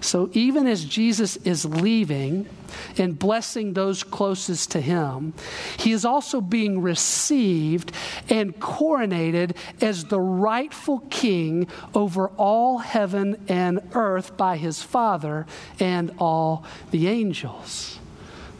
So 0.00 0.30
even 0.32 0.66
as 0.66 0.82
Jesus 0.82 1.36
is 1.36 1.66
leaving 1.66 2.48
and 2.96 3.18
blessing 3.18 3.74
those 3.74 4.02
closest 4.02 4.70
to 4.70 4.80
him, 4.80 5.34
he 5.76 5.92
is 5.92 6.06
also 6.06 6.40
being 6.40 6.80
received 6.80 7.92
and 8.30 8.58
coronated 8.58 9.56
as 9.82 10.04
the 10.04 10.20
rightful 10.20 11.00
king 11.10 11.68
over 11.94 12.28
all 12.38 12.78
heaven 12.78 13.44
and 13.48 13.80
earth 13.92 14.38
by 14.38 14.56
his 14.56 14.82
Father 14.82 15.44
and 15.78 16.12
all 16.18 16.64
the 16.92 17.08
angels. 17.08 17.98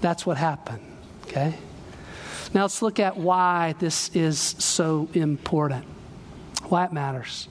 That's 0.02 0.26
what 0.26 0.36
happened, 0.36 0.82
okay? 1.24 1.54
Now 2.52 2.62
let's 2.62 2.82
look 2.82 3.00
at 3.00 3.16
why 3.16 3.76
this 3.78 4.14
is 4.14 4.38
so 4.38 5.08
important 5.14 5.86
why 6.70 6.84
it 6.84 6.92
matters. 6.92 7.48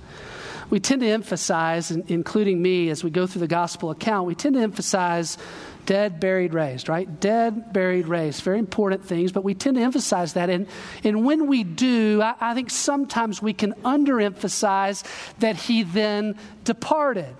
We 0.70 0.80
tend 0.80 1.02
to 1.02 1.08
emphasize, 1.08 1.92
including 1.92 2.62
me 2.62 2.90
as 2.90 3.04
we 3.04 3.10
go 3.10 3.26
through 3.26 3.40
the 3.42 3.48
gospel 3.48 3.90
account, 3.90 4.28
we 4.28 4.36
tend 4.36 4.56
to 4.56 4.62
emphasize 4.62 5.38
dead, 5.86 6.20
buried, 6.20 6.54
raised, 6.54 6.90
right? 6.90 7.20
Dead, 7.20 7.72
buried, 7.72 8.08
raised. 8.08 8.42
Very 8.44 8.60
important 8.60 9.06
things, 9.06 9.32
but 9.32 9.44
we 9.46 9.54
tend 9.54 9.78
to 9.78 9.82
emphasize 9.82 10.34
that. 10.34 10.50
And, 10.50 10.68
and 11.04 11.26
when 11.26 11.48
we 11.48 11.64
do, 11.64 12.22
I, 12.22 12.36
I 12.42 12.54
think 12.54 12.70
sometimes 12.70 13.42
we 13.42 13.54
can 13.54 13.74
underemphasize 13.86 15.04
that 15.40 15.56
he 15.56 15.84
then 15.84 16.36
departed. 16.66 17.34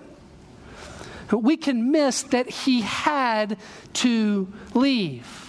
We 1.30 1.58
can 1.58 1.92
miss 1.92 2.22
that 2.24 2.48
he 2.48 2.80
had 2.80 3.58
to 3.94 4.50
leave. 4.72 5.47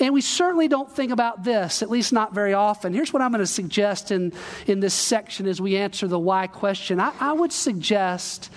And 0.00 0.14
we 0.14 0.20
certainly 0.20 0.68
don't 0.68 0.90
think 0.90 1.12
about 1.12 1.44
this, 1.44 1.82
at 1.82 1.90
least 1.90 2.12
not 2.12 2.34
very 2.34 2.54
often. 2.54 2.92
Here's 2.92 3.12
what 3.12 3.22
I'm 3.22 3.30
going 3.30 3.40
to 3.40 3.46
suggest 3.46 4.10
in, 4.10 4.32
in 4.66 4.80
this 4.80 4.94
section 4.94 5.46
as 5.46 5.60
we 5.60 5.76
answer 5.76 6.06
the 6.06 6.18
why 6.18 6.46
question. 6.46 7.00
I, 7.00 7.12
I 7.20 7.32
would 7.32 7.52
suggest 7.52 8.50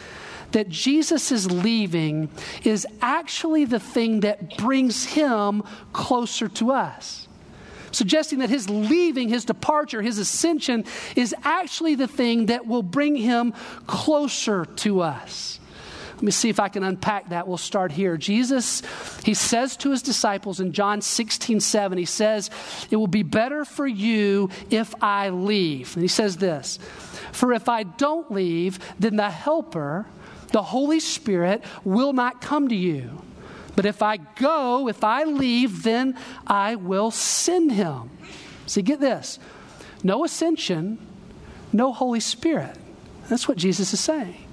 that 0.51 0.69
Jesus 0.69 1.31
is 1.31 1.51
leaving 1.51 2.29
is 2.63 2.87
actually 3.01 3.65
the 3.65 3.79
thing 3.79 4.21
that 4.21 4.57
brings 4.57 5.05
him 5.05 5.63
closer 5.93 6.47
to 6.49 6.71
us. 6.71 7.27
Suggesting 7.91 8.39
that 8.39 8.49
his 8.49 8.69
leaving, 8.69 9.29
his 9.29 9.45
departure, 9.45 10.01
his 10.01 10.17
ascension 10.17 10.85
is 11.15 11.33
actually 11.43 11.95
the 11.95 12.07
thing 12.07 12.47
that 12.47 12.67
will 12.67 12.83
bring 12.83 13.15
him 13.15 13.53
closer 13.87 14.65
to 14.65 15.01
us. 15.01 15.59
Let 16.17 16.23
me 16.23 16.31
see 16.31 16.49
if 16.49 16.59
I 16.59 16.67
can 16.67 16.81
unpack 16.81 17.29
that. 17.29 17.47
We'll 17.47 17.57
start 17.57 17.91
here. 17.91 18.17
Jesus, 18.17 18.81
he 19.23 19.35
says 19.35 19.77
to 19.77 19.91
his 19.91 20.01
disciples 20.01 20.59
in 20.59 20.73
John 20.73 20.99
16, 20.99 21.59
7, 21.59 21.95
he 21.95 22.05
says, 22.05 22.49
It 22.89 22.95
will 22.95 23.05
be 23.05 23.21
better 23.21 23.63
for 23.63 23.85
you 23.85 24.49
if 24.71 24.95
I 24.99 25.29
leave. 25.29 25.95
And 25.95 26.01
he 26.01 26.07
says 26.07 26.37
this 26.37 26.79
For 27.33 27.53
if 27.53 27.69
I 27.69 27.83
don't 27.83 28.31
leave, 28.31 28.79
then 28.97 29.15
the 29.15 29.29
Helper, 29.29 30.07
the 30.51 30.63
Holy 30.63 30.99
Spirit, 30.99 31.63
will 31.83 32.13
not 32.13 32.41
come 32.41 32.67
to 32.69 32.75
you. 32.75 33.21
But 33.75 33.85
if 33.85 34.01
I 34.01 34.17
go, 34.17 34.87
if 34.87 35.03
I 35.03 35.23
leave, 35.23 35.83
then 35.83 36.17
I 36.47 36.77
will 36.77 37.11
send 37.11 37.73
him. 37.73 38.09
See, 38.65 38.81
get 38.81 38.99
this 38.99 39.37
no 40.01 40.25
ascension, 40.25 40.97
no 41.71 41.93
Holy 41.93 42.21
Spirit. 42.21 42.75
That's 43.29 43.47
what 43.47 43.59
Jesus 43.59 43.93
is 43.93 43.99
saying. 43.99 44.46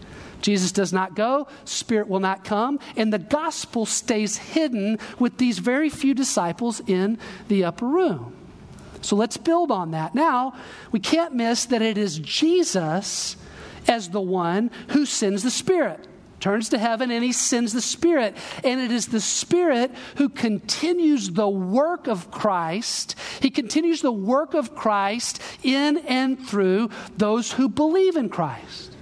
Jesus 0.45 0.73
does 0.73 0.93
not 0.93 1.17
go, 1.17 1.49
Spirit 1.65 2.07
will 2.07 2.21
not 2.21 2.45
come, 2.45 2.79
and 2.99 3.11
the 3.11 3.19
gospel 3.19 3.87
stays 3.87 4.37
hidden 4.37 4.99
with 5.19 5.39
these 5.39 5.59
very 5.59 5.89
few 5.89 6.13
disciples 6.13 6.83
in 6.87 7.17
the 7.49 7.65
upper 7.65 7.87
room. 7.87 8.37
So 9.01 9.17
let's 9.17 9.39
build 9.39 9.71
on 9.71 9.93
that. 9.93 10.15
Now, 10.15 10.55
we 10.93 11.01
can't 11.01 11.35
miss 11.35 11.65
that 11.65 11.81
it 11.81 11.97
is 11.97 12.19
Jesus 12.19 13.39
as 13.89 14.11
the 14.11 14.21
one 14.21 14.71
who 14.89 15.07
sends 15.07 15.43
the 15.43 15.51
Spirit. 15.51 16.07
Turns 16.41 16.69
to 16.69 16.79
heaven 16.79 17.11
and 17.11 17.25
he 17.25 17.33
sends 17.33 17.73
the 17.73 17.81
Spirit. 17.81 18.37
And 18.63 18.83
it 18.83 18.93
is 18.93 19.07
the 19.07 19.23
Spirit 19.23 19.93
who 20.17 20.29
continues 20.29 21.31
the 21.31 21.49
work 21.49 22.07
of 22.07 22.31
Christ. 22.31 23.15
He 23.41 23.49
continues 23.49 24.03
the 24.03 24.13
work 24.13 24.53
of 24.53 24.75
Christ 24.75 25.41
in 25.63 25.97
and 25.99 26.39
through 26.39 26.91
those 27.17 27.53
who 27.53 27.71
believe 27.71 28.17
in 28.17 28.29
Christ. 28.29 28.94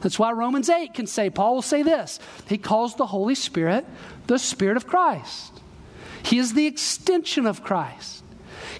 That's 0.00 0.18
why 0.18 0.32
Romans 0.32 0.68
8 0.68 0.94
can 0.94 1.06
say, 1.06 1.30
Paul 1.30 1.56
will 1.56 1.62
say 1.62 1.82
this. 1.82 2.20
He 2.48 2.58
calls 2.58 2.94
the 2.94 3.06
Holy 3.06 3.34
Spirit 3.34 3.84
the 4.26 4.38
Spirit 4.38 4.76
of 4.76 4.86
Christ. 4.86 5.60
He 6.22 6.38
is 6.38 6.54
the 6.54 6.66
extension 6.66 7.46
of 7.46 7.62
Christ. 7.62 8.22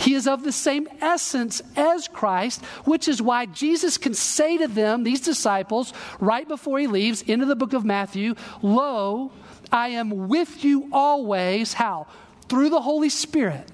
He 0.00 0.14
is 0.14 0.28
of 0.28 0.44
the 0.44 0.52
same 0.52 0.88
essence 1.00 1.60
as 1.76 2.06
Christ, 2.08 2.64
which 2.84 3.08
is 3.08 3.20
why 3.20 3.46
Jesus 3.46 3.98
can 3.98 4.14
say 4.14 4.58
to 4.58 4.68
them, 4.68 5.02
these 5.02 5.20
disciples, 5.20 5.92
right 6.20 6.46
before 6.46 6.78
he 6.78 6.86
leaves 6.86 7.22
into 7.22 7.46
the 7.46 7.56
book 7.56 7.72
of 7.72 7.84
Matthew, 7.84 8.34
Lo, 8.62 9.32
I 9.72 9.88
am 9.88 10.28
with 10.28 10.64
you 10.64 10.88
always. 10.92 11.72
How? 11.72 12.06
Through 12.48 12.70
the 12.70 12.80
Holy 12.80 13.08
Spirit, 13.08 13.68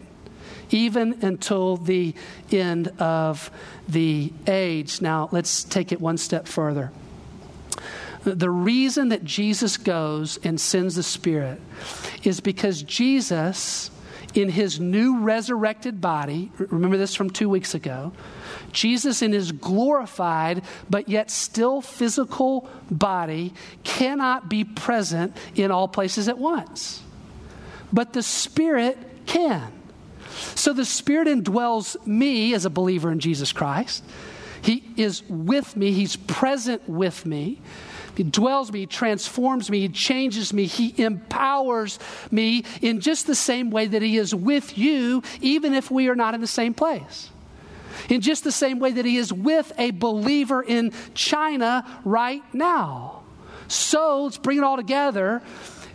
even 0.71 1.19
until 1.23 1.77
the 1.77 2.15
end 2.51 2.89
of 2.99 3.51
the 3.89 4.33
age. 4.47 5.01
Now, 5.01 5.29
let's 5.31 5.63
take 5.63 5.93
it 5.93 6.01
one 6.01 6.17
step 6.17 6.49
further. 6.49 6.91
The 8.25 8.51
reason 8.51 9.11
that 9.11 9.23
Jesus 9.23 9.77
goes 9.77 10.39
and 10.39 10.59
sends 10.59 10.97
the 10.97 11.03
Spirit 11.03 11.61
is 12.23 12.41
because 12.41 12.83
Jesus, 12.83 13.91
in 14.35 14.49
his 14.49 14.81
new 14.81 15.19
resurrected 15.19 16.01
body, 16.01 16.51
remember 16.57 16.97
this 16.97 17.15
from 17.15 17.29
two 17.29 17.51
weeks 17.51 17.75
ago, 17.75 18.13
Jesus, 18.73 19.21
in 19.21 19.33
his 19.33 19.53
glorified 19.53 20.63
but 20.89 21.09
yet 21.09 21.31
still 21.31 21.83
physical 21.83 22.69
body, 22.91 23.53
cannot 23.85 24.49
be 24.49 24.65
present 24.65 25.37
in 25.55 25.71
all 25.71 25.87
places 25.87 26.27
at 26.27 26.39
once. 26.39 27.03
But 27.93 28.15
the 28.15 28.23
Spirit 28.23 28.97
can. 29.27 29.71
So 30.55 30.73
the 30.73 30.87
Spirit 30.87 31.29
indwells 31.29 32.05
me 32.07 32.55
as 32.55 32.65
a 32.65 32.71
believer 32.71 33.13
in 33.13 33.21
Jesus 33.21 33.53
Christ. 33.53 34.03
He 34.63 34.83
is 34.97 35.23
with 35.29 35.77
me, 35.77 35.93
He's 35.93 36.17
present 36.17 36.89
with 36.89 37.27
me 37.27 37.61
He 38.17 38.23
dwells 38.23 38.73
me, 38.73 38.81
He 38.81 38.87
transforms 38.87 39.71
me, 39.71 39.81
He 39.81 39.89
changes 39.89 40.53
me, 40.53 40.67
He 40.67 41.03
empowers 41.03 41.99
me 42.31 42.65
in 42.81 43.01
just 43.01 43.27
the 43.27 43.35
same 43.35 43.71
way 43.71 43.87
that 43.87 44.03
He 44.03 44.17
is 44.17 44.35
with 44.35 44.79
you, 44.79 45.23
even 45.41 45.75
if 45.75 45.91
we 45.91 46.09
are 46.09 46.15
not 46.15 46.35
in 46.35 46.41
the 46.41 46.47
same 46.47 46.75
place. 46.75 47.31
In 48.09 48.21
just 48.21 48.45
the 48.45 48.53
same 48.53 48.79
way 48.79 48.93
that 48.93 49.05
He 49.05 49.17
is 49.17 49.33
with 49.33 49.73
a 49.79 49.91
believer 49.91 50.63
in 50.63 50.93
China 51.15 51.87
right 52.05 52.43
now. 52.53 53.23
So 53.69 54.25
let's 54.25 54.39
bring 54.39 54.59
it 54.59 54.65
all 54.65 54.77
together. 54.77 55.43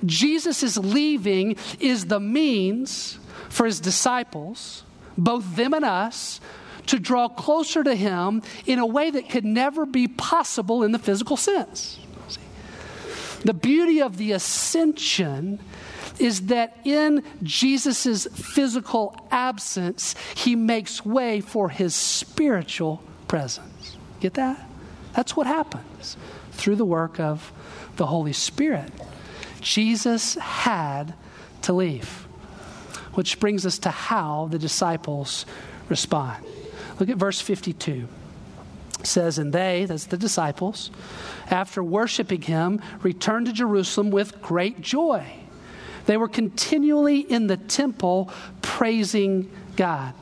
Jesus 0.06 0.78
leaving 0.78 1.56
is 1.80 2.06
the 2.06 2.20
means 2.20 3.20
for 3.50 3.66
His 3.66 3.80
disciples, 3.80 4.84
both 5.18 5.56
them 5.56 5.74
and 5.74 5.86
us, 5.86 6.40
to 6.88 7.00
draw 7.00 7.28
closer 7.28 7.84
to 7.84 7.96
Him 7.96 8.42
in 8.66 8.80
a 8.80 8.86
way 8.86 9.12
that 9.12 9.30
could 9.30 9.46
never 9.46 9.86
be 9.86 10.08
possible 10.08 10.84
in 10.84 10.92
the 10.92 11.00
physical 11.00 11.38
sense. 11.38 12.00
The 13.44 13.54
beauty 13.54 14.02
of 14.02 14.18
the 14.18 14.34
ascension 14.34 15.60
is 16.20 16.48
that 16.48 16.78
in 16.84 17.24
Jesus' 17.42 18.28
physical 18.28 19.16
absence, 19.32 20.16
he 20.36 20.56
makes 20.56 21.06
way 21.06 21.40
for 21.40 21.70
his 21.70 21.96
spiritual 21.96 23.02
presence. 23.28 23.98
Get 24.20 24.34
that? 24.34 24.68
That's 25.14 25.36
what 25.36 25.48
happens 25.48 26.18
through 26.52 26.76
the 26.76 26.86
work 26.86 27.20
of 27.20 27.52
the 27.96 28.06
Holy 28.06 28.34
Spirit. 28.34 28.92
Jesus 29.62 30.36
had 30.36 31.14
to 31.64 31.74
leave, 31.74 32.28
which 33.14 33.40
brings 33.40 33.66
us 33.66 33.80
to 33.80 33.90
how 33.90 34.48
the 34.52 34.60
disciples 34.60 35.46
respond. 35.88 36.44
Look 37.00 37.10
at 37.10 37.18
verse 37.18 37.40
52. 37.40 38.08
Says, 39.04 39.38
And 39.38 39.54
they, 39.54 39.86
that's 39.86 40.06
the 40.06 40.18
disciples, 40.18 40.92
after 41.50 41.84
worshiping 41.84 42.42
him, 42.42 42.82
returned 43.02 43.46
to 43.48 43.54
Jerusalem 43.54 44.12
with 44.12 44.42
great 44.42 44.82
joy. 44.82 45.26
They 46.06 46.18
were 46.18 46.28
continually 46.28 47.20
in 47.20 47.48
the 47.48 47.58
temple 47.58 48.32
praising 48.62 49.52
God. 49.76 50.14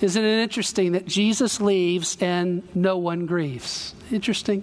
Isn't 0.00 0.24
it 0.24 0.42
interesting 0.42 0.92
that 0.92 1.06
Jesus 1.06 1.60
leaves 1.60 2.16
and 2.20 2.62
no 2.74 2.98
one 2.98 3.26
grieves? 3.26 3.94
Interesting. 4.12 4.62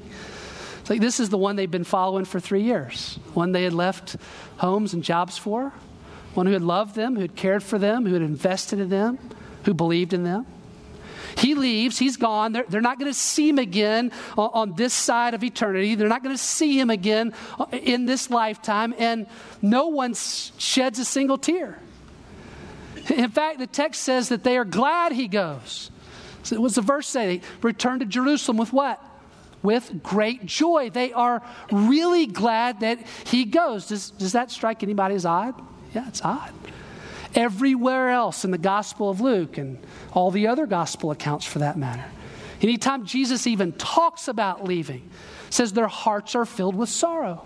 It's 0.79 0.89
like 0.89 1.01
this 1.01 1.19
is 1.19 1.29
the 1.29 1.37
one 1.37 1.55
they've 1.55 1.69
been 1.69 1.83
following 1.83 2.25
for 2.25 2.39
three 2.39 2.63
years, 2.63 3.17
one 3.33 3.51
they 3.51 3.63
had 3.63 3.73
left 3.73 4.15
homes 4.57 4.93
and 4.93 5.03
jobs 5.03 5.37
for, 5.37 5.71
one 6.33 6.45
who 6.45 6.53
had 6.53 6.61
loved 6.61 6.95
them, 6.95 7.15
who 7.15 7.21
had 7.21 7.35
cared 7.35 7.63
for 7.63 7.79
them, 7.79 8.05
who 8.05 8.13
had 8.13 8.21
invested 8.21 8.79
in 8.79 8.89
them, 8.89 9.17
who 9.63 9.73
believed 9.73 10.13
in 10.13 10.23
them. 10.23 10.45
He 11.37 11.55
leaves, 11.55 11.97
he's 11.97 12.17
gone. 12.17 12.53
They're, 12.53 12.65
they're 12.67 12.81
not 12.81 12.99
going 12.99 13.11
to 13.11 13.17
see 13.17 13.49
him 13.49 13.59
again 13.59 14.11
on, 14.37 14.49
on, 14.53 14.73
this 14.75 14.93
side 14.93 15.33
of 15.33 15.43
eternity. 15.43 15.95
They're 15.95 16.07
not 16.07 16.23
going 16.23 16.35
to 16.35 16.41
see 16.41 16.79
him 16.79 16.89
again 16.89 17.33
uh, 17.59 17.65
in 17.71 18.05
this 18.05 18.29
lifetime, 18.29 18.93
and 18.97 19.27
no 19.61 19.87
one 19.87 20.13
sheds 20.13 20.99
a 20.99 21.05
single 21.05 21.37
tear. 21.37 21.79
In 23.09 23.29
fact, 23.29 23.59
the 23.59 23.67
text 23.67 24.01
says 24.01 24.29
that 24.29 24.43
they 24.43 24.57
are 24.57 24.65
glad 24.65 25.11
he 25.11 25.27
goes. 25.27 25.91
So 26.43 26.59
what's 26.59 26.75
the 26.75 26.81
verse 26.81 27.07
say? 27.07 27.37
They 27.37 27.45
return 27.61 27.99
to 27.99 28.05
Jerusalem 28.05 28.57
with 28.57 28.71
what? 28.71 29.03
With 29.61 30.03
great 30.03 30.45
joy. 30.45 30.89
They 30.89 31.13
are 31.13 31.41
really 31.71 32.25
glad 32.25 32.81
that 32.81 32.99
he 33.25 33.45
goes. 33.45 33.87
Does, 33.87 34.11
does 34.11 34.33
that 34.33 34.51
strike 34.51 34.83
anybody 34.83 35.15
as 35.15 35.25
odd? 35.25 35.59
Yeah, 35.93 36.07
it's 36.07 36.21
odd. 36.21 36.53
Everywhere 37.35 38.09
else 38.09 38.45
in 38.45 38.51
the 38.51 38.57
Gospel 38.57 39.09
of 39.09 39.21
Luke 39.21 39.57
and 39.57 39.79
all 40.11 40.31
the 40.31 40.47
other 40.47 40.65
gospel 40.65 41.11
accounts 41.11 41.45
for 41.45 41.59
that 41.59 41.77
matter. 41.77 42.05
Anytime 42.61 43.05
Jesus 43.05 43.47
even 43.47 43.73
talks 43.73 44.27
about 44.27 44.63
leaving, 44.63 45.09
says 45.49 45.73
their 45.73 45.87
hearts 45.87 46.35
are 46.35 46.45
filled 46.45 46.75
with 46.75 46.89
sorrow. 46.89 47.45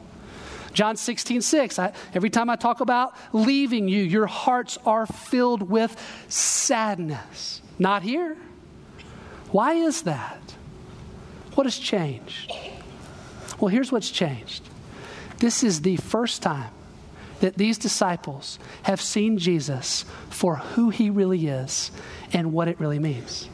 John 0.73 0.95
16, 0.95 1.41
6. 1.41 1.79
I, 1.79 1.93
every 2.13 2.29
time 2.29 2.49
I 2.51 2.55
talk 2.55 2.81
about 2.81 3.15
leaving 3.33 3.87
you, 3.87 4.03
your 4.03 4.27
hearts 4.27 4.77
are 4.85 5.07
filled 5.07 5.63
with 5.63 5.99
sadness. 6.27 7.61
Not 7.79 8.03
here. 8.03 8.37
Why 9.51 9.73
is 9.73 10.03
that? 10.03 10.55
What 11.55 11.65
has 11.65 11.77
changed? 11.77 12.51
Well, 13.59 13.69
here's 13.69 13.91
what's 13.91 14.11
changed. 14.11 14.69
This 15.39 15.63
is 15.63 15.81
the 15.81 15.97
first 15.97 16.43
time 16.43 16.71
that 17.39 17.55
these 17.55 17.77
disciples 17.77 18.59
have 18.83 19.01
seen 19.01 19.37
Jesus 19.37 20.05
for 20.29 20.57
who 20.57 20.89
he 20.89 21.09
really 21.09 21.47
is 21.47 21.91
and 22.33 22.53
what 22.53 22.67
it 22.67 22.79
really 22.79 22.99
means. 22.99 23.49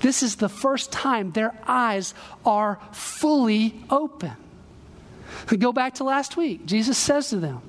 This 0.00 0.22
is 0.22 0.36
the 0.36 0.48
first 0.48 0.92
time 0.92 1.32
their 1.32 1.54
eyes 1.66 2.14
are 2.44 2.78
fully 2.92 3.82
open. 3.88 4.32
We 5.50 5.56
go 5.56 5.72
back 5.72 5.94
to 5.94 6.04
last 6.04 6.36
week. 6.36 6.66
Jesus 6.66 6.98
says 6.98 7.30
to 7.30 7.36
them, 7.36 7.62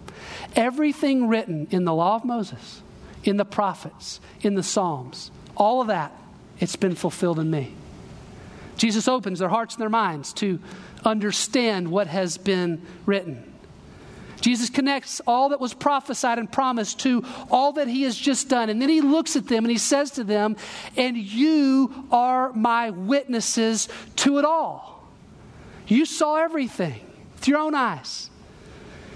Everything 0.56 1.28
written 1.28 1.68
in 1.72 1.86
the 1.86 1.94
law 1.94 2.16
of 2.16 2.26
Moses, 2.26 2.82
in 3.24 3.38
the 3.38 3.46
prophets, 3.46 4.20
in 4.42 4.56
the 4.56 4.64
Psalms, 4.64 5.32
all 5.56 5.82
of 5.82 5.88
that, 5.88 6.12
it's 6.60 6.76
been 6.76 6.96
fulfilled 6.96 7.40
in 7.40 7.50
me. 7.50 7.74
Jesus 8.78 9.08
opens 9.08 9.40
their 9.40 9.50
hearts 9.50 9.76
and 9.76 9.82
their 9.82 9.90
minds 9.90 10.34
to 10.34 10.60
understand 11.04 11.90
what 11.90 12.08
has 12.08 12.38
been 12.38 12.82
written. 13.06 13.55
Jesus 14.42 14.70
connects 14.70 15.22
all 15.26 15.50
that 15.50 15.60
was 15.60 15.74
prophesied 15.74 16.40
and 16.40 16.52
promised 16.52 17.00
to 17.02 17.24
all 17.50 17.74
that 17.74 17.88
he 17.88 18.04
has 18.04 18.18
just 18.18 18.50
done. 18.50 18.70
And 18.70 18.82
then 18.82 18.90
he 18.90 19.02
looks 19.02 19.36
at 19.36 19.48
them 19.48 19.64
and 19.64 19.72
he 19.72 19.78
says 19.78 20.12
to 20.12 20.24
them, 20.24 20.56
And 20.96 21.18
you 21.18 22.08
are 22.12 22.52
my 22.54 22.90
witnesses 22.90 23.88
to 24.18 24.38
it 24.40 24.46
all. 24.46 25.08
You 25.88 26.06
saw 26.06 26.38
everything 26.38 27.00
with 27.36 27.48
your 27.48 27.60
own 27.60 27.76
eyes. 27.76 28.30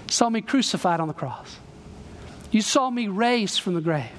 Saw 0.08 0.28
me 0.28 0.40
crucified 0.40 1.00
on 1.00 1.08
the 1.08 1.14
cross. 1.14 1.58
You 2.50 2.62
saw 2.62 2.90
me 2.90 3.08
raised 3.08 3.60
from 3.60 3.74
the 3.74 3.80
grave. 3.80 4.10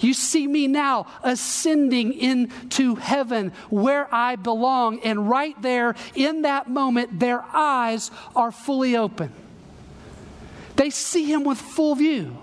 You 0.00 0.14
see 0.14 0.46
me 0.46 0.66
now 0.66 1.06
ascending 1.22 2.14
into 2.14 2.94
heaven 2.94 3.52
where 3.68 4.12
I 4.12 4.36
belong. 4.36 5.00
And 5.00 5.28
right 5.28 5.60
there, 5.60 5.94
in 6.14 6.42
that 6.42 6.70
moment, 6.70 7.20
their 7.20 7.44
eyes 7.52 8.10
are 8.34 8.50
fully 8.50 8.96
open. 8.96 9.32
They 10.80 10.88
see 10.88 11.24
him 11.24 11.44
with 11.44 11.60
full 11.60 11.94
view. 11.94 12.38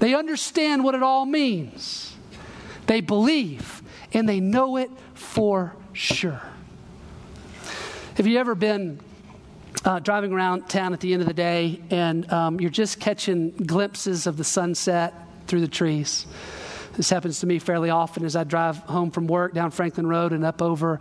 They 0.00 0.12
understand 0.12 0.84
what 0.84 0.94
it 0.94 1.02
all 1.02 1.24
means. 1.24 2.14
They 2.86 3.00
believe 3.00 3.82
and 4.12 4.28
they 4.28 4.38
know 4.38 4.76
it 4.76 4.90
for 5.14 5.74
sure. 5.94 6.42
Have 8.16 8.26
you 8.26 8.38
ever 8.38 8.54
been 8.54 9.00
uh, 9.82 10.00
driving 10.00 10.30
around 10.30 10.68
town 10.68 10.92
at 10.92 11.00
the 11.00 11.14
end 11.14 11.22
of 11.22 11.28
the 11.28 11.32
day 11.32 11.80
and 11.88 12.30
um, 12.30 12.60
you're 12.60 12.68
just 12.68 13.00
catching 13.00 13.52
glimpses 13.52 14.26
of 14.26 14.36
the 14.36 14.44
sunset 14.44 15.14
through 15.46 15.62
the 15.62 15.68
trees? 15.68 16.26
This 16.96 17.08
happens 17.08 17.40
to 17.40 17.46
me 17.46 17.58
fairly 17.58 17.90
often 17.90 18.24
as 18.24 18.34
I 18.34 18.44
drive 18.44 18.78
home 18.78 19.10
from 19.10 19.26
work 19.26 19.54
down 19.54 19.70
Franklin 19.70 20.06
Road 20.06 20.32
and 20.32 20.44
up 20.44 20.60
over 20.60 20.98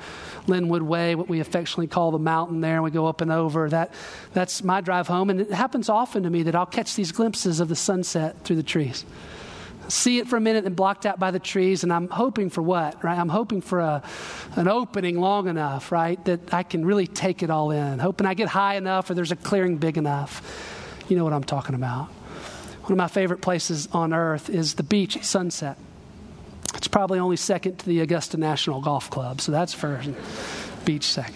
Linwood 0.47 0.83
Way, 0.83 1.15
what 1.15 1.27
we 1.27 1.39
affectionately 1.39 1.87
call 1.87 2.11
the 2.11 2.19
mountain 2.19 2.61
there, 2.61 2.75
and 2.75 2.83
we 2.83 2.91
go 2.91 3.07
up 3.07 3.21
and 3.21 3.31
over. 3.31 3.69
That, 3.69 3.93
that's 4.33 4.63
my 4.63 4.81
drive 4.81 5.07
home, 5.07 5.29
and 5.29 5.41
it 5.41 5.51
happens 5.51 5.89
often 5.89 6.23
to 6.23 6.29
me 6.29 6.43
that 6.43 6.55
I'll 6.55 6.65
catch 6.65 6.95
these 6.95 7.11
glimpses 7.11 7.59
of 7.59 7.69
the 7.69 7.75
sunset 7.75 8.43
through 8.43 8.57
the 8.57 8.63
trees. 8.63 9.03
See 9.87 10.19
it 10.19 10.27
for 10.27 10.37
a 10.37 10.41
minute 10.41 10.65
and 10.65 10.75
blocked 10.75 11.07
out 11.07 11.19
by 11.19 11.31
the 11.31 11.39
trees, 11.39 11.81
and 11.81 11.91
I'm 11.91 12.07
hoping 12.09 12.51
for 12.51 12.61
what, 12.61 13.03
right? 13.03 13.17
I'm 13.17 13.29
hoping 13.29 13.61
for 13.61 13.79
a, 13.79 14.03
an 14.55 14.67
opening 14.67 15.19
long 15.19 15.47
enough, 15.47 15.91
right, 15.91 16.23
that 16.25 16.53
I 16.53 16.61
can 16.61 16.85
really 16.85 17.07
take 17.07 17.41
it 17.41 17.49
all 17.49 17.71
in. 17.71 17.97
Hoping 17.97 18.27
I 18.27 18.35
get 18.35 18.47
high 18.47 18.75
enough 18.75 19.09
or 19.09 19.15
there's 19.15 19.31
a 19.31 19.35
clearing 19.35 19.77
big 19.77 19.97
enough. 19.97 21.03
You 21.09 21.17
know 21.17 21.23
what 21.23 21.33
I'm 21.33 21.43
talking 21.43 21.73
about. 21.73 22.09
One 22.89 22.93
of 22.93 22.97
my 22.97 23.07
favorite 23.07 23.41
places 23.41 23.87
on 23.93 24.13
earth 24.13 24.49
is 24.49 24.73
the 24.73 24.81
beach 24.81 25.15
at 25.15 25.23
sunset. 25.23 25.77
It's 26.73 26.87
probably 26.87 27.19
only 27.19 27.35
second 27.35 27.77
to 27.77 27.85
the 27.85 27.99
Augusta 27.99 28.37
National 28.37 28.81
Golf 28.81 29.11
Club, 29.11 29.41
so 29.41 29.51
that's 29.51 29.75
first. 29.75 30.09
Beach 30.85 31.03
second. 31.03 31.35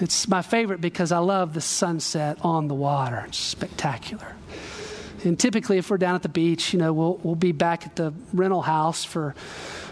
It's 0.00 0.26
my 0.28 0.40
favorite 0.40 0.80
because 0.80 1.12
I 1.12 1.18
love 1.18 1.52
the 1.52 1.60
sunset 1.60 2.38
on 2.40 2.68
the 2.68 2.74
water. 2.74 3.24
It's 3.28 3.36
spectacular. 3.36 4.35
And 5.24 5.38
typically, 5.38 5.78
if 5.78 5.90
we're 5.90 5.98
down 5.98 6.14
at 6.14 6.22
the 6.22 6.28
beach, 6.28 6.72
you 6.72 6.78
know, 6.78 6.92
we'll, 6.92 7.20
we'll 7.22 7.34
be 7.34 7.52
back 7.52 7.86
at 7.86 7.96
the 7.96 8.12
rental 8.32 8.62
house 8.62 9.04
for 9.04 9.34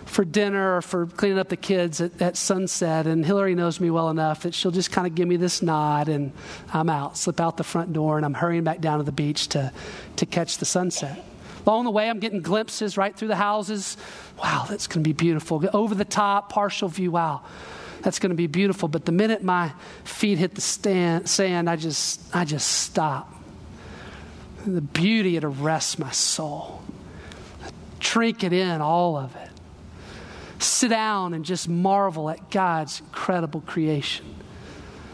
for 0.07 0.25
dinner 0.25 0.77
or 0.77 0.83
for 0.83 1.07
cleaning 1.07 1.39
up 1.39 1.49
the 1.49 1.57
kids 1.57 2.01
at, 2.01 2.21
at 2.21 2.37
sunset. 2.37 3.07
And 3.07 3.25
Hillary 3.25 3.55
knows 3.55 3.81
me 3.81 3.91
well 3.91 4.11
enough 4.11 4.43
that 4.43 4.55
she'll 4.55 4.71
just 4.71 4.93
kind 4.93 5.07
of 5.07 5.15
give 5.15 5.27
me 5.27 5.37
this 5.37 5.63
nod 5.63 6.09
and 6.09 6.33
I'm 6.73 6.89
out, 6.89 7.17
slip 7.17 7.41
out 7.41 7.57
the 7.57 7.65
front 7.65 7.93
door, 7.93 8.17
and 8.17 8.25
I'm 8.25 8.35
hurrying 8.35 8.65
back 8.65 8.81
down 8.81 8.99
to 8.99 9.05
the 9.05 9.13
beach 9.13 9.49
to, 9.49 9.73
to 10.17 10.27
catch 10.27 10.59
the 10.59 10.65
sunset. 10.65 11.25
Along 11.67 11.85
the 11.85 11.91
way, 11.91 12.11
I'm 12.11 12.21
getting 12.21 12.43
glimpses 12.43 12.97
right 12.97 13.17
through 13.17 13.29
the 13.29 13.37
houses. 13.37 13.97
Wow, 14.39 14.67
that's 14.69 14.87
going 14.87 15.03
to 15.03 15.09
be 15.09 15.15
beautiful. 15.15 15.65
Over 15.73 15.95
the 15.95 16.05
top, 16.05 16.51
partial 16.51 16.89
view. 16.89 17.11
Wow, 17.11 17.43
that's 18.03 18.19
going 18.19 18.31
to 18.31 18.37
be 18.37 18.47
beautiful. 18.47 18.89
But 18.89 19.07
the 19.07 19.13
minute 19.13 19.43
my 19.43 19.73
feet 20.05 20.37
hit 20.37 20.55
the 20.55 20.61
stand, 20.61 21.29
sand, 21.29 21.71
I 21.71 21.77
just, 21.77 22.21
I 22.35 22.45
just 22.45 22.71
stop. 22.71 23.34
The 24.66 24.81
beauty, 24.81 25.37
it 25.37 25.44
arrests 25.44 25.98
my 25.98 26.11
soul. 26.11 26.83
Drink 28.00 28.44
it 28.44 28.53
in, 28.53 28.81
all 28.81 29.16
of 29.16 29.35
it 29.37 29.50
sit 30.64 30.88
down 30.88 31.35
and 31.35 31.44
just 31.44 31.68
marvel 31.68 32.31
at 32.31 32.50
God's 32.50 33.00
incredible 33.00 33.61
creation. 33.61 34.27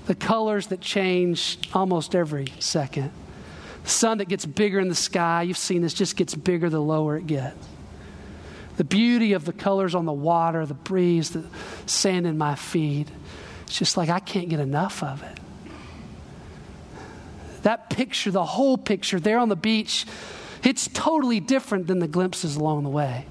the 0.07 0.15
colors 0.15 0.69
that 0.69 0.81
change 0.81 1.59
almost 1.73 2.17
every 2.17 2.47
second. 2.59 3.13
The 3.85 3.91
sun 3.91 4.19
that 4.19 4.29
gets 4.29 4.45
bigger 4.45 4.81
in 4.81 4.89
the 4.89 4.95
sky, 4.95 5.43
you've 5.43 5.57
seen 5.57 5.83
this, 5.83 5.95
just 5.95 6.17
gets 6.17 6.35
bigger 6.35 6.69
the 6.69 6.81
lower 6.81 7.17
it 7.17 7.29
gets. 7.29 7.57
The 8.77 8.83
beauty 8.85 9.35
of 9.35 9.45
the 9.45 9.53
colors 9.53 9.95
on 9.95 10.07
the 10.07 10.13
water, 10.13 10.67
the 10.67 10.75
breeze, 10.75 11.31
the 11.31 11.45
sand 11.87 12.27
in 12.27 12.39
my 12.39 12.57
feet. 12.57 13.09
It's 13.65 13.79
just 13.79 13.97
like 13.97 14.09
I 14.09 14.19
can't 14.19 14.49
get 14.49 14.59
enough 14.59 15.03
of 15.05 15.23
it. 15.23 15.39
That 17.63 17.91
picture, 17.91 18.31
the 18.31 18.45
whole 18.45 18.79
picture 18.79 19.21
there 19.21 19.39
on 19.39 19.49
the 19.49 19.57
beach, 19.57 20.07
it's 20.63 20.89
totally 20.89 21.41
different 21.41 21.87
than 21.87 21.99
the 21.99 22.09
glimpses 22.09 22.57
along 22.57 22.85
the 22.85 22.91
way. 22.91 23.27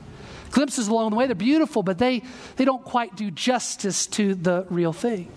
Glimpses 0.52 0.88
along 0.88 1.12
the 1.12 1.16
way, 1.16 1.28
they're 1.28 1.36
beautiful, 1.36 1.84
but 1.84 1.98
they, 1.98 2.24
they 2.56 2.66
don't 2.66 2.84
quite 2.84 3.16
do 3.16 3.30
justice 3.30 4.08
to 4.08 4.34
the 4.36 4.66
real 4.70 4.94
thing. 4.94 5.32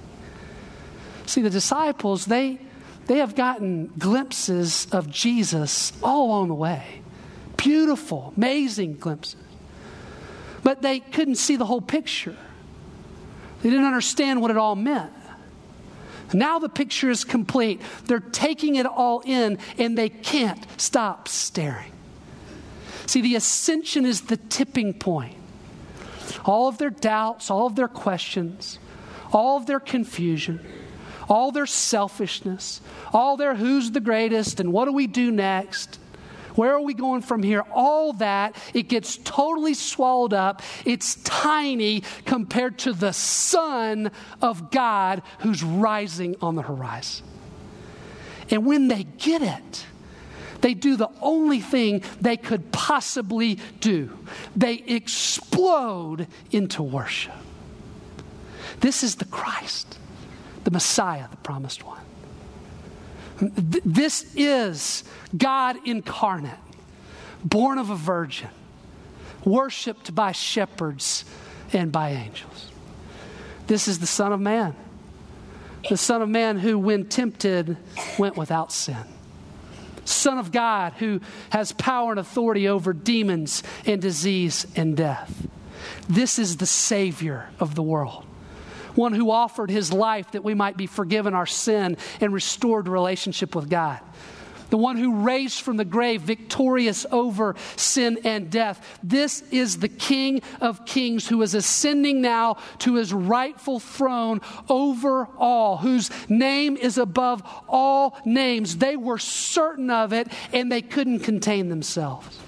See, 1.26 1.42
the 1.42 1.50
disciples, 1.50 2.26
they, 2.26 2.58
they 3.06 3.18
have 3.18 3.34
gotten 3.34 3.88
glimpses 3.98 4.86
of 4.92 5.10
Jesus 5.10 5.92
all 6.02 6.26
along 6.26 6.48
the 6.48 6.54
way. 6.54 7.02
Beautiful, 7.56 8.32
amazing 8.36 8.94
glimpses. 8.94 9.36
But 10.62 10.82
they 10.82 11.00
couldn't 11.00 11.36
see 11.36 11.56
the 11.56 11.66
whole 11.66 11.80
picture. 11.80 12.36
They 13.62 13.70
didn't 13.70 13.84
understand 13.84 14.40
what 14.40 14.50
it 14.50 14.56
all 14.56 14.76
meant. 14.76 15.12
Now 16.32 16.58
the 16.58 16.68
picture 16.68 17.10
is 17.10 17.24
complete. 17.24 17.80
They're 18.06 18.20
taking 18.20 18.76
it 18.76 18.86
all 18.86 19.22
in 19.24 19.58
and 19.78 19.96
they 19.96 20.08
can't 20.08 20.64
stop 20.80 21.28
staring. 21.28 21.92
See, 23.06 23.20
the 23.20 23.36
ascension 23.36 24.06
is 24.06 24.22
the 24.22 24.36
tipping 24.36 24.94
point. 24.94 25.36
All 26.44 26.68
of 26.68 26.78
their 26.78 26.90
doubts, 26.90 27.50
all 27.50 27.66
of 27.66 27.76
their 27.76 27.88
questions, 27.88 28.78
all 29.32 29.56
of 29.56 29.66
their 29.66 29.80
confusion, 29.80 30.64
all 31.28 31.52
their 31.52 31.66
selfishness, 31.66 32.80
all 33.12 33.36
their 33.36 33.54
who's 33.54 33.90
the 33.90 34.00
greatest 34.00 34.60
and 34.60 34.72
what 34.72 34.86
do 34.86 34.92
we 34.92 35.06
do 35.06 35.30
next, 35.30 35.98
where 36.54 36.72
are 36.74 36.80
we 36.80 36.94
going 36.94 37.22
from 37.22 37.42
here? 37.42 37.62
All 37.72 38.12
that, 38.14 38.56
it 38.74 38.88
gets 38.88 39.16
totally 39.18 39.74
swallowed 39.74 40.32
up. 40.32 40.62
It's 40.84 41.16
tiny 41.16 42.02
compared 42.24 42.78
to 42.80 42.92
the 42.92 43.12
Son 43.12 44.10
of 44.40 44.70
God 44.70 45.22
who's 45.40 45.62
rising 45.62 46.36
on 46.40 46.54
the 46.54 46.62
horizon. 46.62 47.26
And 48.50 48.66
when 48.66 48.88
they 48.88 49.04
get 49.04 49.42
it, 49.42 49.86
they 50.60 50.74
do 50.74 50.96
the 50.96 51.10
only 51.20 51.60
thing 51.60 52.02
they 52.20 52.36
could 52.36 52.70
possibly 52.70 53.58
do 53.80 54.16
they 54.54 54.74
explode 54.74 56.28
into 56.50 56.82
worship. 56.82 57.34
This 58.80 59.02
is 59.02 59.16
the 59.16 59.24
Christ 59.24 59.98
the 60.64 60.70
Messiah, 60.70 61.26
the 61.28 61.36
promised 61.38 61.84
one. 61.84 62.00
This 63.40 64.32
is 64.36 65.04
God 65.36 65.76
incarnate, 65.86 66.58
born 67.44 67.78
of 67.78 67.90
a 67.90 67.96
virgin, 67.96 68.48
worshiped 69.44 70.14
by 70.14 70.32
shepherds 70.32 71.24
and 71.72 71.90
by 71.90 72.10
angels. 72.10 72.70
This 73.66 73.88
is 73.88 73.98
the 73.98 74.06
Son 74.06 74.32
of 74.32 74.40
Man, 74.40 74.74
the 75.88 75.96
Son 75.96 76.22
of 76.22 76.28
Man 76.28 76.58
who, 76.58 76.78
when 76.78 77.06
tempted, 77.06 77.76
went 78.18 78.36
without 78.36 78.72
sin. 78.72 79.04
Son 80.04 80.38
of 80.38 80.50
God 80.50 80.94
who 80.94 81.20
has 81.50 81.72
power 81.72 82.10
and 82.10 82.20
authority 82.20 82.68
over 82.68 82.92
demons 82.92 83.62
and 83.86 84.02
disease 84.02 84.66
and 84.74 84.96
death. 84.96 85.46
This 86.08 86.38
is 86.38 86.56
the 86.56 86.66
Savior 86.66 87.48
of 87.60 87.74
the 87.74 87.82
world 87.82 88.26
one 88.94 89.12
who 89.12 89.30
offered 89.30 89.70
his 89.70 89.92
life 89.92 90.30
that 90.32 90.44
we 90.44 90.54
might 90.54 90.76
be 90.76 90.86
forgiven 90.86 91.34
our 91.34 91.46
sin 91.46 91.96
and 92.20 92.32
restored 92.32 92.88
relationship 92.88 93.54
with 93.54 93.68
God. 93.68 94.00
The 94.72 94.78
one 94.78 94.96
who 94.96 95.16
raised 95.16 95.60
from 95.60 95.76
the 95.76 95.84
grave, 95.84 96.22
victorious 96.22 97.04
over 97.10 97.56
sin 97.76 98.20
and 98.24 98.50
death. 98.50 98.98
This 99.02 99.42
is 99.50 99.76
the 99.76 99.88
King 99.90 100.40
of 100.62 100.86
Kings 100.86 101.28
who 101.28 101.42
is 101.42 101.54
ascending 101.54 102.22
now 102.22 102.56
to 102.78 102.94
his 102.94 103.12
rightful 103.12 103.80
throne 103.80 104.40
over 104.70 105.28
all, 105.36 105.76
whose 105.76 106.10
name 106.30 106.78
is 106.78 106.96
above 106.96 107.42
all 107.68 108.16
names. 108.24 108.78
They 108.78 108.96
were 108.96 109.18
certain 109.18 109.90
of 109.90 110.14
it 110.14 110.28
and 110.54 110.72
they 110.72 110.80
couldn't 110.80 111.20
contain 111.20 111.68
themselves. 111.68 112.38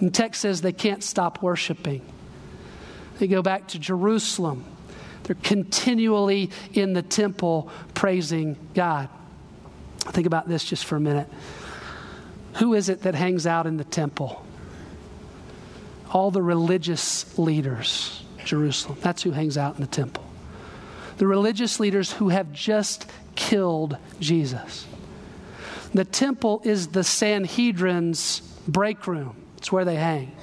And 0.00 0.08
the 0.08 0.12
text 0.12 0.42
says 0.42 0.60
they 0.60 0.72
can't 0.74 1.02
stop 1.02 1.42
worshiping. 1.42 2.02
They 3.18 3.28
go 3.28 3.40
back 3.40 3.68
to 3.68 3.78
Jerusalem 3.78 4.62
they're 5.28 5.36
continually 5.42 6.50
in 6.72 6.94
the 6.94 7.02
temple 7.02 7.70
praising 7.92 8.56
God. 8.74 9.10
Think 9.98 10.26
about 10.26 10.48
this 10.48 10.64
just 10.64 10.86
for 10.86 10.96
a 10.96 11.00
minute. 11.00 11.28
Who 12.54 12.72
is 12.72 12.88
it 12.88 13.02
that 13.02 13.14
hangs 13.14 13.46
out 13.46 13.66
in 13.66 13.76
the 13.76 13.84
temple? 13.84 14.42
All 16.12 16.30
the 16.30 16.40
religious 16.42 17.38
leaders, 17.38 18.24
Jerusalem. 18.46 18.96
That's 19.02 19.22
who 19.22 19.32
hangs 19.32 19.58
out 19.58 19.74
in 19.74 19.82
the 19.82 19.86
temple. 19.86 20.24
The 21.18 21.26
religious 21.26 21.78
leaders 21.78 22.10
who 22.10 22.30
have 22.30 22.50
just 22.54 23.04
killed 23.34 23.98
Jesus. 24.20 24.86
The 25.92 26.06
temple 26.06 26.62
is 26.64 26.88
the 26.88 27.04
Sanhedrin's 27.04 28.40
break 28.66 29.06
room, 29.06 29.36
it's 29.58 29.70
where 29.70 29.84
they 29.84 29.96
hang. 29.96 30.34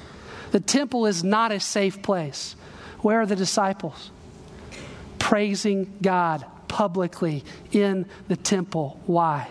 The 0.52 0.60
temple 0.60 1.08
is 1.08 1.24
not 1.24 1.52
a 1.52 1.60
safe 1.60 2.04
place. 2.04 2.56
Where 3.00 3.22
are 3.22 3.26
the 3.26 3.36
disciples? 3.36 4.12
Praising 5.26 5.92
God 6.04 6.46
publicly 6.68 7.44
in 7.72 8.06
the 8.28 8.36
temple. 8.36 9.02
Why? 9.08 9.50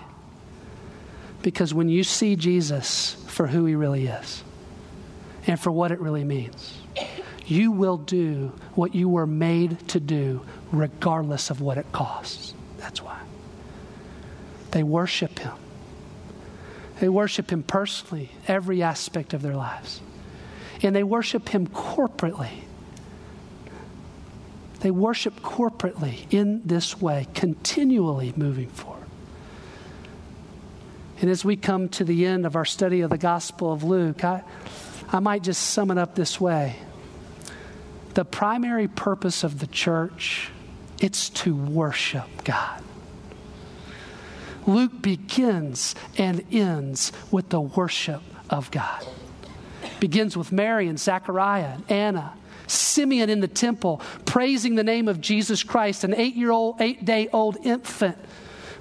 Because 1.43 1.75
when 1.75 1.89
you 1.89 2.05
see 2.05 2.37
Jesus 2.37 3.17
for 3.27 3.49
who 3.49 3.65
he 3.65 3.75
really 3.75 4.07
is 4.07 4.45
and 5.49 5.59
for 5.59 5.73
what 5.73 5.91
it 5.91 5.99
really 5.99 6.23
means, 6.23 6.79
you 7.45 7.73
will 7.73 7.97
do 7.97 8.53
what 8.77 8.95
you 8.95 9.09
were 9.09 9.27
made 9.27 9.89
to 9.89 9.99
do 9.99 10.43
regardless 10.71 11.51
of 11.51 11.61
what 11.61 11.77
it 11.77 11.91
costs. 11.91 12.55
That's 12.79 13.03
why. 13.03 13.21
They 14.71 14.85
worship 14.85 15.41
him. 15.41 15.55
They 17.01 17.09
worship 17.09 17.51
him 17.51 17.65
personally, 17.65 18.31
every 18.47 18.81
aspect 18.81 19.35
of 19.35 19.43
their 19.43 19.57
lives. 19.57 20.01
And 20.85 20.95
they 20.95 21.03
worship 21.03 21.49
him 21.49 21.67
corporately 21.67 22.64
they 24.85 24.91
worship 24.91 25.41
corporately 25.41 26.31
in 26.31 26.61
this 26.67 27.01
way, 27.01 27.27
continually 27.33 28.35
moving 28.37 28.69
forward. 28.69 29.09
And 31.23 31.31
as 31.31 31.43
we 31.43 31.57
come 31.57 31.89
to 31.89 32.05
the 32.05 32.27
end 32.27 32.45
of 32.45 32.55
our 32.55 32.67
study 32.67 33.01
of 33.01 33.09
the 33.09 33.17
Gospel 33.17 33.73
of 33.73 33.83
Luke, 33.83 34.23
I, 34.25 34.43
I 35.11 35.21
might 35.21 35.43
just 35.43 35.63
sum 35.71 35.91
it 35.91 35.97
up 35.97 36.15
this 36.15 36.39
way. 36.39 36.77
The 38.13 38.27
primary 38.27 38.87
purpose 38.87 39.43
of 39.43 39.59
the 39.59 39.67
church, 39.69 40.51
it's 41.01 41.31
to 41.31 41.57
worship 41.57 42.45
God. 42.45 42.85
Luke 44.67 45.01
begins 45.01 45.95
and 46.19 46.45
ends 46.53 47.11
with 47.31 47.49
the 47.49 47.61
worship 47.63 48.21
of 48.51 48.71
God. 48.71 49.03
Begins 49.99 50.37
with 50.37 50.53
Mary 50.53 50.89
and 50.89 51.01
Zechariah 51.01 51.77
and 51.77 51.91
Anna 51.91 52.35
Simeon 52.67 53.31
in 53.31 53.41
the 53.41 53.49
temple 53.49 54.01
praising 54.25 54.75
the 54.75 54.85
name 54.85 55.09
of 55.09 55.21
Jesus 55.21 55.63
Christ, 55.63 56.05
an 56.05 56.15
eight 56.15 56.35
year 56.35 56.51
old, 56.51 56.81
eight 56.81 57.05
day 57.05 57.29
old 57.33 57.57
infant 57.65 58.19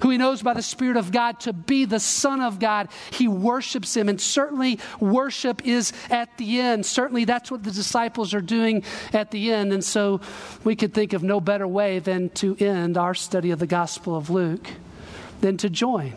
who 0.04 0.10
he 0.10 0.18
knows 0.18 0.42
by 0.42 0.52
the 0.52 0.60
Spirit 0.60 0.98
of 0.98 1.10
God 1.10 1.40
to 1.40 1.52
be 1.54 1.86
the 1.86 1.98
Son 1.98 2.42
of 2.42 2.58
God. 2.58 2.88
He 3.10 3.26
worships 3.26 3.96
him, 3.96 4.10
and 4.10 4.20
certainly 4.20 4.78
worship 5.00 5.66
is 5.66 5.94
at 6.10 6.36
the 6.36 6.60
end. 6.60 6.84
Certainly 6.84 7.24
that's 7.24 7.50
what 7.50 7.62
the 7.62 7.70
disciples 7.70 8.34
are 8.34 8.42
doing 8.42 8.84
at 9.14 9.30
the 9.30 9.50
end. 9.50 9.72
And 9.72 9.82
so 9.82 10.20
we 10.62 10.76
could 10.76 10.92
think 10.92 11.14
of 11.14 11.22
no 11.22 11.40
better 11.40 11.66
way 11.66 12.00
than 12.00 12.28
to 12.30 12.54
end 12.56 12.98
our 12.98 13.14
study 13.14 13.50
of 13.50 13.58
the 13.58 13.66
Gospel 13.66 14.14
of 14.14 14.28
Luke 14.28 14.68
than 15.40 15.56
to 15.56 15.70
join 15.70 16.12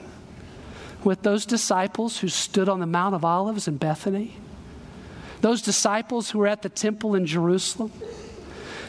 with 1.06 1.22
those 1.22 1.46
disciples 1.46 2.20
who 2.20 2.28
stood 2.28 2.68
on 2.68 2.82
the 2.82 2.86
Mount 2.86 3.16
of 3.16 3.24
Olives 3.24 3.70
in 3.70 3.78
Bethany 3.78 4.36
those 5.42 5.62
disciples 5.62 6.30
who 6.30 6.40
were 6.40 6.48
at 6.48 6.62
the 6.62 6.70
temple 6.70 7.16
in 7.16 7.26
Jerusalem, 7.26 7.92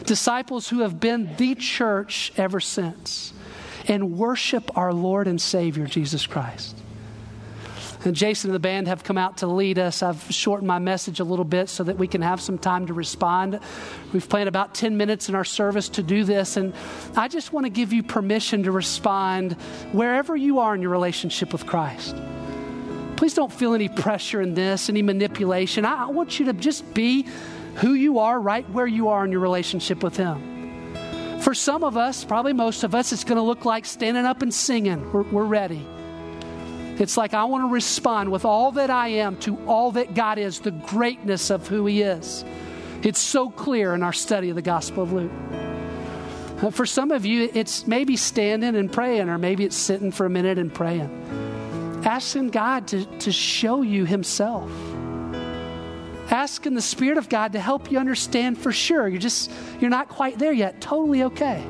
disciples 0.05 0.69
who 0.69 0.79
have 0.79 0.99
been 0.99 1.35
the 1.37 1.55
church 1.55 2.31
ever 2.37 2.59
since, 2.59 3.33
and 3.87 4.17
worship 4.17 4.77
our 4.77 4.93
Lord 4.93 5.27
and 5.27 5.39
Savior, 5.39 5.85
Jesus 5.85 6.25
Christ. 6.25 6.75
And 8.05 8.15
Jason 8.15 8.49
and 8.49 8.55
the 8.55 8.59
band 8.59 8.87
have 8.87 9.03
come 9.03 9.17
out 9.17 9.37
to 9.39 9.47
lead 9.47 9.77
us. 9.77 10.01
I've 10.01 10.23
shortened 10.31 10.67
my 10.67 10.79
message 10.79 11.19
a 11.19 11.25
little 11.25 11.43
bit 11.43 11.67
so 11.67 11.83
that 11.83 11.97
we 11.97 12.07
can 12.07 12.21
have 12.21 12.39
some 12.39 12.57
time 12.57 12.87
to 12.87 12.93
respond. 12.93 13.59
We've 14.13 14.27
planned 14.27 14.47
about 14.47 14.73
10 14.73 14.95
minutes 14.95 15.27
in 15.27 15.35
our 15.35 15.43
service 15.43 15.89
to 15.89 16.03
do 16.03 16.23
this. 16.23 16.55
And 16.55 16.73
I 17.17 17.27
just 17.27 17.51
want 17.51 17.65
to 17.65 17.69
give 17.69 17.91
you 17.91 18.01
permission 18.03 18.63
to 18.63 18.71
respond 18.71 19.53
wherever 19.91 20.35
you 20.35 20.59
are 20.59 20.73
in 20.73 20.81
your 20.81 20.91
relationship 20.91 21.51
with 21.51 21.65
Christ. 21.65 22.15
Please 23.19 23.33
don't 23.33 23.51
feel 23.51 23.73
any 23.73 23.89
pressure 23.89 24.39
in 24.39 24.53
this, 24.53 24.87
any 24.87 25.01
manipulation. 25.01 25.83
I, 25.83 26.05
I 26.05 26.05
want 26.05 26.39
you 26.39 26.45
to 26.45 26.53
just 26.53 26.93
be 26.93 27.27
who 27.75 27.93
you 27.93 28.19
are 28.19 28.39
right 28.39 28.67
where 28.69 28.87
you 28.87 29.09
are 29.09 29.25
in 29.25 29.31
your 29.33 29.41
relationship 29.41 30.01
with 30.01 30.15
Him. 30.15 31.41
For 31.41 31.53
some 31.53 31.83
of 31.83 31.97
us, 31.97 32.23
probably 32.23 32.53
most 32.53 32.85
of 32.85 32.95
us, 32.95 33.11
it's 33.11 33.25
going 33.25 33.35
to 33.35 33.41
look 33.41 33.65
like 33.65 33.85
standing 33.85 34.23
up 34.23 34.41
and 34.41 34.53
singing. 34.53 35.11
We're, 35.11 35.23
we're 35.23 35.43
ready. 35.43 35.85
It's 36.97 37.17
like 37.17 37.33
I 37.33 37.43
want 37.43 37.65
to 37.65 37.73
respond 37.73 38.31
with 38.31 38.45
all 38.45 38.71
that 38.71 38.89
I 38.89 39.09
am 39.09 39.35
to 39.41 39.57
all 39.67 39.91
that 39.91 40.13
God 40.13 40.37
is, 40.37 40.61
the 40.61 40.71
greatness 40.71 41.49
of 41.49 41.67
who 41.67 41.85
He 41.87 42.01
is. 42.01 42.45
It's 43.03 43.19
so 43.19 43.49
clear 43.49 43.93
in 43.93 44.01
our 44.01 44.13
study 44.13 44.47
of 44.49 44.55
the 44.55 44.61
Gospel 44.61 45.03
of 45.03 45.11
Luke. 45.11 45.31
Uh, 46.63 46.69
for 46.69 46.85
some 46.85 47.11
of 47.11 47.25
you, 47.25 47.49
it's 47.53 47.85
maybe 47.85 48.15
standing 48.15 48.77
and 48.77 48.89
praying, 48.89 49.27
or 49.27 49.37
maybe 49.37 49.65
it's 49.65 49.75
sitting 49.75 50.13
for 50.13 50.25
a 50.25 50.29
minute 50.29 50.57
and 50.57 50.73
praying. 50.73 51.38
Asking 52.03 52.49
God 52.49 52.87
to, 52.89 53.05
to 53.19 53.31
show 53.31 53.81
you 53.81 54.05
Himself. 54.05 54.71
Asking 56.31 56.75
the 56.75 56.81
Spirit 56.81 57.17
of 57.17 57.27
God 57.27 57.53
to 57.53 57.59
help 57.59 57.91
you 57.91 57.97
understand 57.97 58.57
for 58.57 58.71
sure. 58.71 59.07
You're 59.07 59.19
just, 59.19 59.51
you're 59.79 59.89
not 59.89 60.09
quite 60.09 60.37
there 60.37 60.53
yet. 60.53 60.79
Totally 60.79 61.23
okay. 61.23 61.63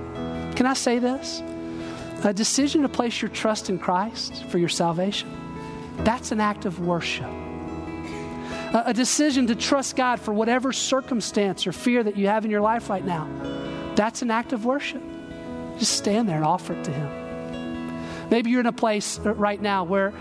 Can 0.56 0.66
I 0.66 0.74
say 0.74 1.00
this? 1.00 1.42
A 2.24 2.34
decision 2.34 2.82
to 2.82 2.90
place 2.90 3.22
your 3.22 3.30
trust 3.30 3.70
in 3.70 3.80
Christ 3.80 4.44
for 4.46 4.58
your 4.58 4.70
salvation, 4.70 5.30
that's 6.00 6.32
an 6.34 6.42
act 6.42 6.66
of 6.66 6.80
worship. 6.80 7.26
A, 8.74 8.84
a 8.88 8.94
decision 8.94 9.48
to 9.48 9.56
trust 9.56 9.96
God 9.96 10.20
for 10.20 10.34
whatever 10.34 10.74
circumstance 10.74 11.66
or 11.66 11.72
fear 11.72 12.04
that 12.04 12.18
you 12.18 12.28
have 12.28 12.44
in 12.44 12.52
your 12.52 12.62
life 12.62 12.90
right 12.90 13.06
now, 13.06 13.28
that's 13.96 14.22
an 14.22 14.32
act 14.32 14.52
of 14.52 14.66
worship. 14.66 15.02
Just 15.78 15.94
stand 15.94 16.28
there 16.28 16.36
and 16.36 16.46
offer 16.46 16.74
it 16.74 16.84
to 16.84 16.92
Him. 16.92 17.19
Maybe 18.30 18.52
you're 18.52 18.60
in 18.60 18.66
a 18.68 18.72
place 18.72 19.20
right 19.20 19.62
now 19.62 19.84
where, 19.84 20.12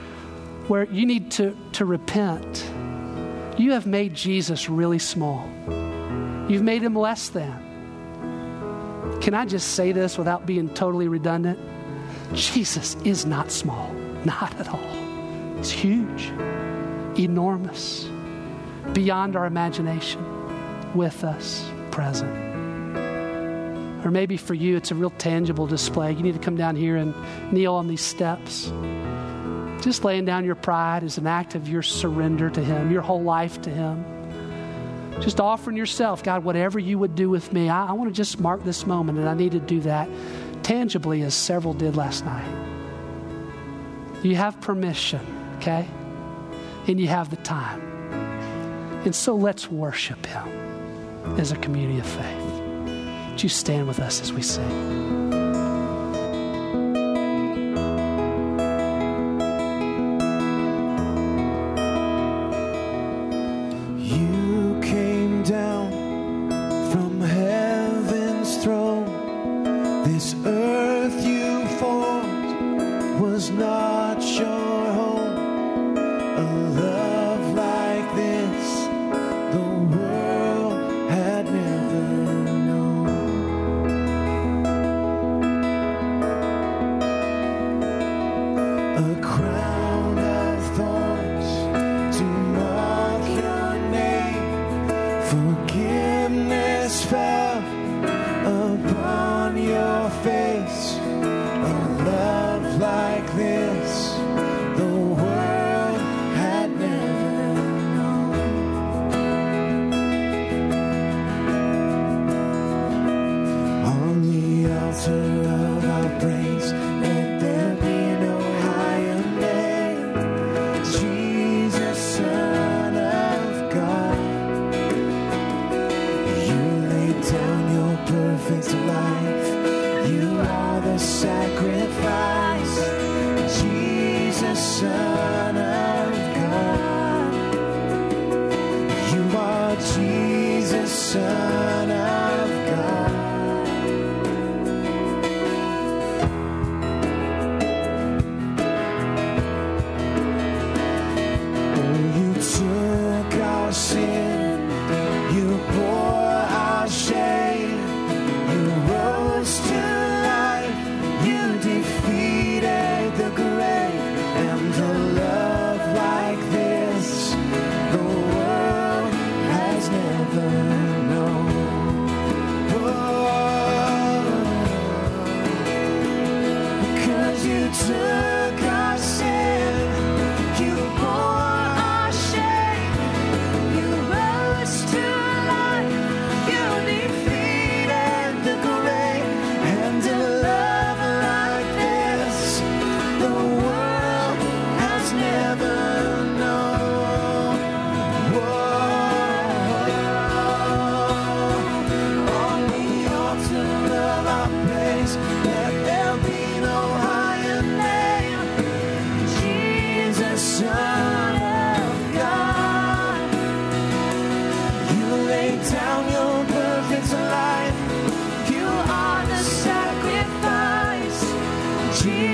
where 0.68 0.84
you 0.84 1.06
need 1.06 1.30
to, 1.32 1.56
to 1.72 1.84
repent. 1.84 2.64
You 3.58 3.72
have 3.72 3.86
made 3.86 4.14
Jesus 4.14 4.68
really 4.68 4.98
small, 4.98 5.48
you've 6.48 6.62
made 6.62 6.82
Him 6.82 6.94
less 6.94 7.28
than. 7.28 7.64
Can 9.20 9.34
I 9.34 9.44
just 9.44 9.72
say 9.74 9.92
this 9.92 10.16
without 10.16 10.46
being 10.46 10.68
totally 10.68 11.08
redundant? 11.08 11.58
Jesus 12.34 12.94
is 13.04 13.26
not 13.26 13.50
small, 13.50 13.92
not 14.24 14.54
at 14.60 14.68
all. 14.68 15.56
He's 15.56 15.70
huge, 15.70 16.30
enormous, 17.18 18.08
beyond 18.92 19.34
our 19.34 19.46
imagination, 19.46 20.24
with 20.94 21.24
us, 21.24 21.68
present. 21.90 22.57
Or 24.04 24.10
maybe 24.10 24.36
for 24.36 24.54
you, 24.54 24.76
it's 24.76 24.90
a 24.90 24.94
real 24.94 25.10
tangible 25.10 25.66
display. 25.66 26.12
You 26.12 26.22
need 26.22 26.34
to 26.34 26.40
come 26.40 26.56
down 26.56 26.76
here 26.76 26.96
and 26.96 27.14
kneel 27.52 27.74
on 27.74 27.88
these 27.88 28.00
steps. 28.00 28.72
Just 29.82 30.04
laying 30.04 30.24
down 30.24 30.44
your 30.44 30.54
pride 30.54 31.02
is 31.02 31.18
an 31.18 31.26
act 31.26 31.54
of 31.54 31.68
your 31.68 31.82
surrender 31.82 32.50
to 32.50 32.62
Him, 32.62 32.90
your 32.90 33.02
whole 33.02 33.22
life 33.22 33.60
to 33.62 33.70
Him. 33.70 34.04
Just 35.20 35.40
offering 35.40 35.76
yourself, 35.76 36.22
God, 36.22 36.44
whatever 36.44 36.78
you 36.78 36.98
would 36.98 37.14
do 37.14 37.28
with 37.28 37.52
me, 37.52 37.68
I, 37.68 37.86
I 37.86 37.92
want 37.92 38.08
to 38.08 38.14
just 38.14 38.38
mark 38.38 38.64
this 38.64 38.86
moment, 38.86 39.18
and 39.18 39.28
I 39.28 39.34
need 39.34 39.52
to 39.52 39.60
do 39.60 39.80
that 39.80 40.08
tangibly 40.62 41.22
as 41.22 41.34
several 41.34 41.74
did 41.74 41.96
last 41.96 42.24
night. 42.24 42.46
You 44.22 44.36
have 44.36 44.60
permission, 44.60 45.20
okay? 45.58 45.88
And 46.86 47.00
you 47.00 47.08
have 47.08 47.30
the 47.30 47.36
time. 47.36 47.80
And 49.04 49.14
so 49.14 49.36
let's 49.36 49.70
worship 49.70 50.24
Him 50.26 50.46
as 51.38 51.52
a 51.52 51.56
community 51.56 51.98
of 51.98 52.06
faith. 52.06 52.47
Would 53.38 53.44
you 53.44 53.48
stand 53.50 53.86
with 53.86 54.00
us 54.00 54.20
as 54.20 54.32
we 54.32 54.42
sing? 54.42 55.27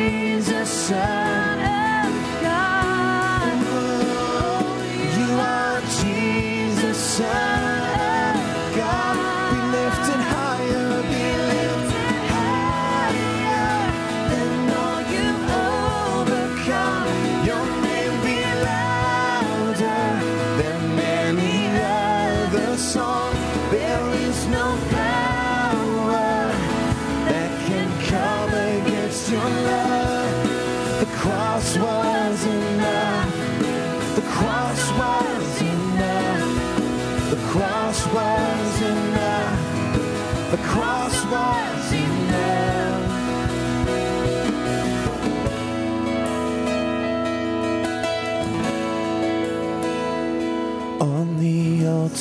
Jesus, 0.04 0.68
Son 0.68 1.83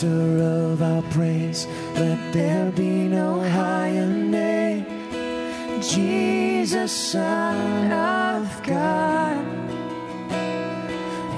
center 0.04 0.72
of 0.72 0.82
our 0.82 1.02
praise. 1.14 1.66
Let 1.96 2.34
there 2.34 2.72
be 2.72 3.08
no 3.08 3.40
higher 3.50 4.08
name. 4.08 4.86
Jesus, 5.82 6.92
Son 7.12 7.92
of 7.92 8.64
God. 8.64 9.46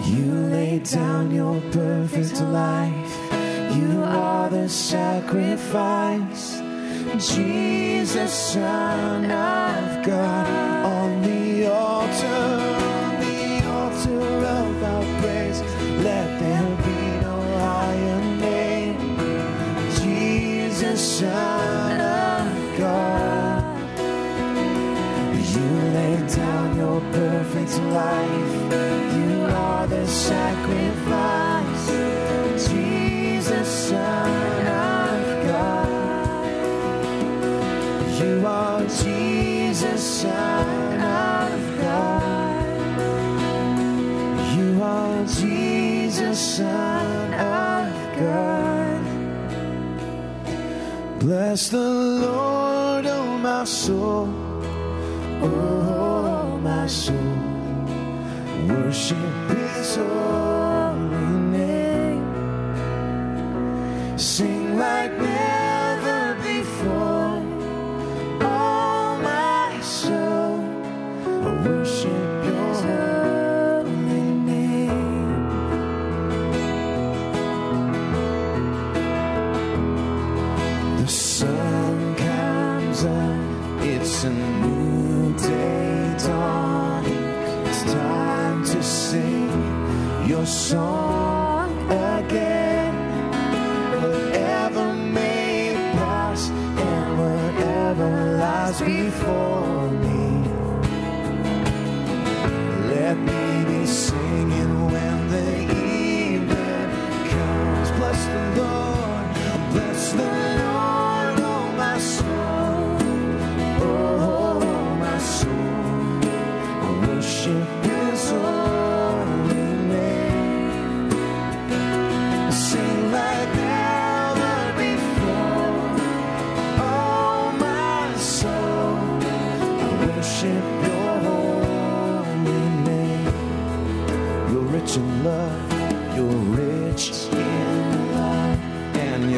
You 0.07 0.31
laid 0.55 0.83
down 0.83 1.31
your 1.31 1.61
perfect 1.71 2.41
life. 2.41 3.13
You 3.77 4.03
are 4.03 4.49
the 4.49 4.67
sacrifice. 4.69 6.61
Jesus, 7.17 8.33
Son 8.53 9.25
of 9.25 10.05
God, 10.05 10.85
on 10.85 11.21
the 11.21 11.67
altar. 11.71 12.64
perfect 27.55 27.79
life. 27.93 28.53
You 29.15 29.45
are 29.45 29.87
the 29.87 30.05
sacrifice, 30.05 31.87
Jesus, 32.69 33.67
Son 33.89 34.67
of 34.67 35.47
God. 35.47 36.45
You 38.19 38.45
are 38.45 38.81
Jesus, 38.81 40.21
Son 40.21 40.99
of 40.99 41.77
God. 41.81 42.65
You 44.57 44.83
are 44.83 45.25
Jesus, 45.25 46.57
Son 46.57 47.33
of 47.33 47.93
God. 48.19 49.01
Bless 51.19 51.69
the 51.69 51.89
Lord, 51.89 53.05
oh 53.05 53.37
my 53.37 53.63
soul. 53.63 54.29
Oh, 55.41 56.59
my 56.61 56.87
soul 56.87 57.14
holy 59.95 61.39
name. 61.57 62.25
Sing 64.17 64.77
like 64.77 65.11
never 65.17 66.35
before. 66.41 67.43
All 68.41 69.17
my 69.17 69.79
soul, 69.81 70.59
I 71.43 71.63
worship. 71.65 72.34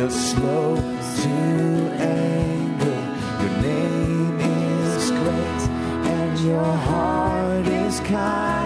Slow 0.09 0.75
to 0.77 1.29
anger. 1.99 2.99
Your 3.41 3.61
name 3.61 4.39
is 4.39 5.11
great, 5.11 5.61
and 6.09 6.39
your 6.39 6.63
heart 6.63 7.67
is 7.67 7.99
kind. 7.99 8.56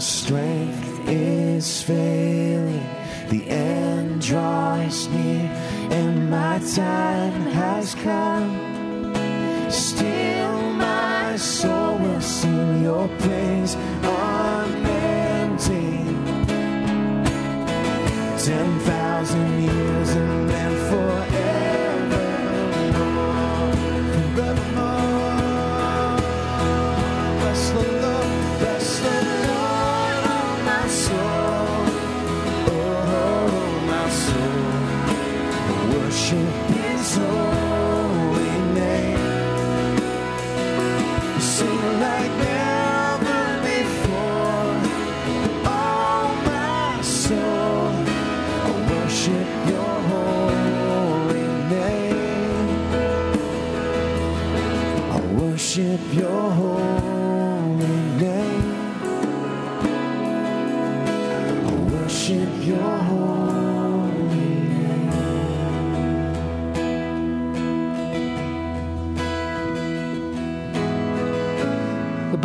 strength 0.00 1.08
is 1.08 1.82
failing, 1.82 2.88
the 3.28 3.48
end 3.48 4.22
draws 4.22 5.08
near, 5.08 5.50
and 5.90 6.30
my 6.30 6.58
time 6.74 7.42
has 7.52 7.94
come. 7.96 9.12
Still, 9.70 10.60
my 10.72 11.36
soul 11.36 11.98
will 11.98 12.20
sing 12.20 12.82
your 12.82 13.08
praise. 13.18 13.76
Oh, 14.02 14.29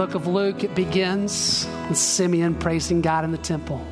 book 0.06 0.14
of 0.14 0.28
Luke, 0.28 0.64
it 0.64 0.76
begins 0.76 1.68
with 1.90 1.98
Simeon 1.98 2.54
praising 2.54 3.02
God 3.02 3.24
in 3.24 3.32
the 3.32 3.40
temple. 3.40 3.84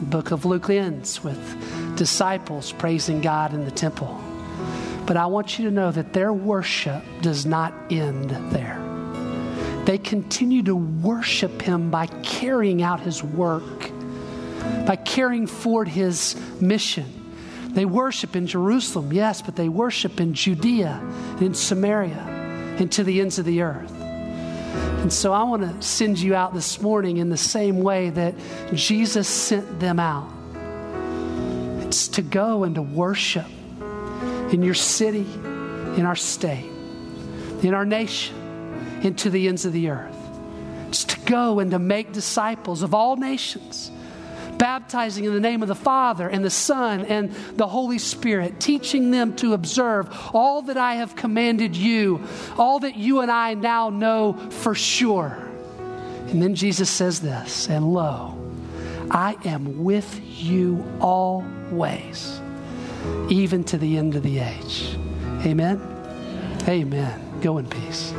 The 0.00 0.04
book 0.06 0.32
of 0.32 0.44
Luke 0.44 0.68
ends 0.68 1.22
with 1.22 1.38
disciples 1.94 2.72
praising 2.72 3.20
God 3.20 3.54
in 3.54 3.64
the 3.64 3.70
temple. 3.70 4.20
But 5.06 5.16
I 5.16 5.26
want 5.26 5.56
you 5.56 5.66
to 5.66 5.70
know 5.70 5.92
that 5.92 6.12
their 6.12 6.32
worship 6.32 7.04
does 7.20 7.46
not 7.46 7.72
end 7.88 8.30
there. 8.52 8.82
They 9.84 9.96
continue 9.96 10.64
to 10.64 10.74
worship 10.74 11.62
Him 11.62 11.88
by 11.88 12.06
carrying 12.06 12.82
out 12.82 12.98
His 12.98 13.22
work, 13.22 13.92
by 14.84 14.96
carrying 14.96 15.46
forward 15.46 15.86
His 15.86 16.34
mission. 16.60 17.30
They 17.68 17.84
worship 17.84 18.34
in 18.34 18.48
Jerusalem, 18.48 19.12
yes, 19.12 19.40
but 19.40 19.54
they 19.54 19.68
worship 19.68 20.18
in 20.18 20.34
Judea, 20.34 21.00
in 21.40 21.54
Samaria, 21.54 22.26
and 22.80 22.90
to 22.90 23.04
the 23.04 23.20
ends 23.20 23.38
of 23.38 23.44
the 23.44 23.62
earth. 23.62 24.03
And 25.04 25.12
so 25.12 25.34
I 25.34 25.42
want 25.42 25.60
to 25.60 25.86
send 25.86 26.18
you 26.18 26.34
out 26.34 26.54
this 26.54 26.80
morning 26.80 27.18
in 27.18 27.28
the 27.28 27.36
same 27.36 27.82
way 27.82 28.08
that 28.08 28.34
Jesus 28.72 29.28
sent 29.28 29.78
them 29.78 30.00
out. 30.00 30.32
It's 31.86 32.08
to 32.08 32.22
go 32.22 32.64
and 32.64 32.74
to 32.76 32.80
worship 32.80 33.44
in 34.50 34.62
your 34.62 34.72
city, 34.72 35.26
in 35.98 36.06
our 36.06 36.16
state, 36.16 36.70
in 37.62 37.74
our 37.74 37.84
nation, 37.84 38.34
and 39.02 39.18
to 39.18 39.28
the 39.28 39.46
ends 39.46 39.66
of 39.66 39.74
the 39.74 39.90
earth. 39.90 40.16
It's 40.88 41.04
to 41.04 41.20
go 41.26 41.58
and 41.58 41.70
to 41.72 41.78
make 41.78 42.12
disciples 42.12 42.80
of 42.80 42.94
all 42.94 43.16
nations 43.16 43.90
baptizing 44.64 45.26
in 45.26 45.34
the 45.34 45.40
name 45.40 45.60
of 45.60 45.68
the 45.68 45.74
Father 45.74 46.26
and 46.26 46.42
the 46.42 46.48
Son 46.48 47.04
and 47.04 47.30
the 47.58 47.66
Holy 47.66 47.98
Spirit, 47.98 48.60
teaching 48.60 49.10
them 49.10 49.36
to 49.36 49.52
observe 49.52 50.08
all 50.32 50.62
that 50.62 50.78
I 50.78 50.94
have 50.94 51.14
commanded 51.14 51.76
you, 51.76 52.22
all 52.56 52.78
that 52.78 52.96
you 52.96 53.20
and 53.20 53.30
I 53.30 53.52
now 53.52 53.90
know 53.90 54.32
for 54.32 54.74
sure. 54.74 55.36
And 56.30 56.40
then 56.40 56.54
Jesus 56.54 56.88
says 56.88 57.20
this, 57.20 57.68
and 57.68 57.92
lo, 57.92 58.38
I 59.10 59.36
am 59.44 59.84
with 59.84 60.18
you 60.24 60.82
always, 60.98 62.40
even 63.28 63.64
to 63.64 63.76
the 63.76 63.98
end 63.98 64.14
of 64.14 64.22
the 64.22 64.38
age. 64.38 64.96
Amen. 65.44 65.78
Amen. 66.66 67.40
Go 67.42 67.58
in 67.58 67.68
peace. 67.68 68.14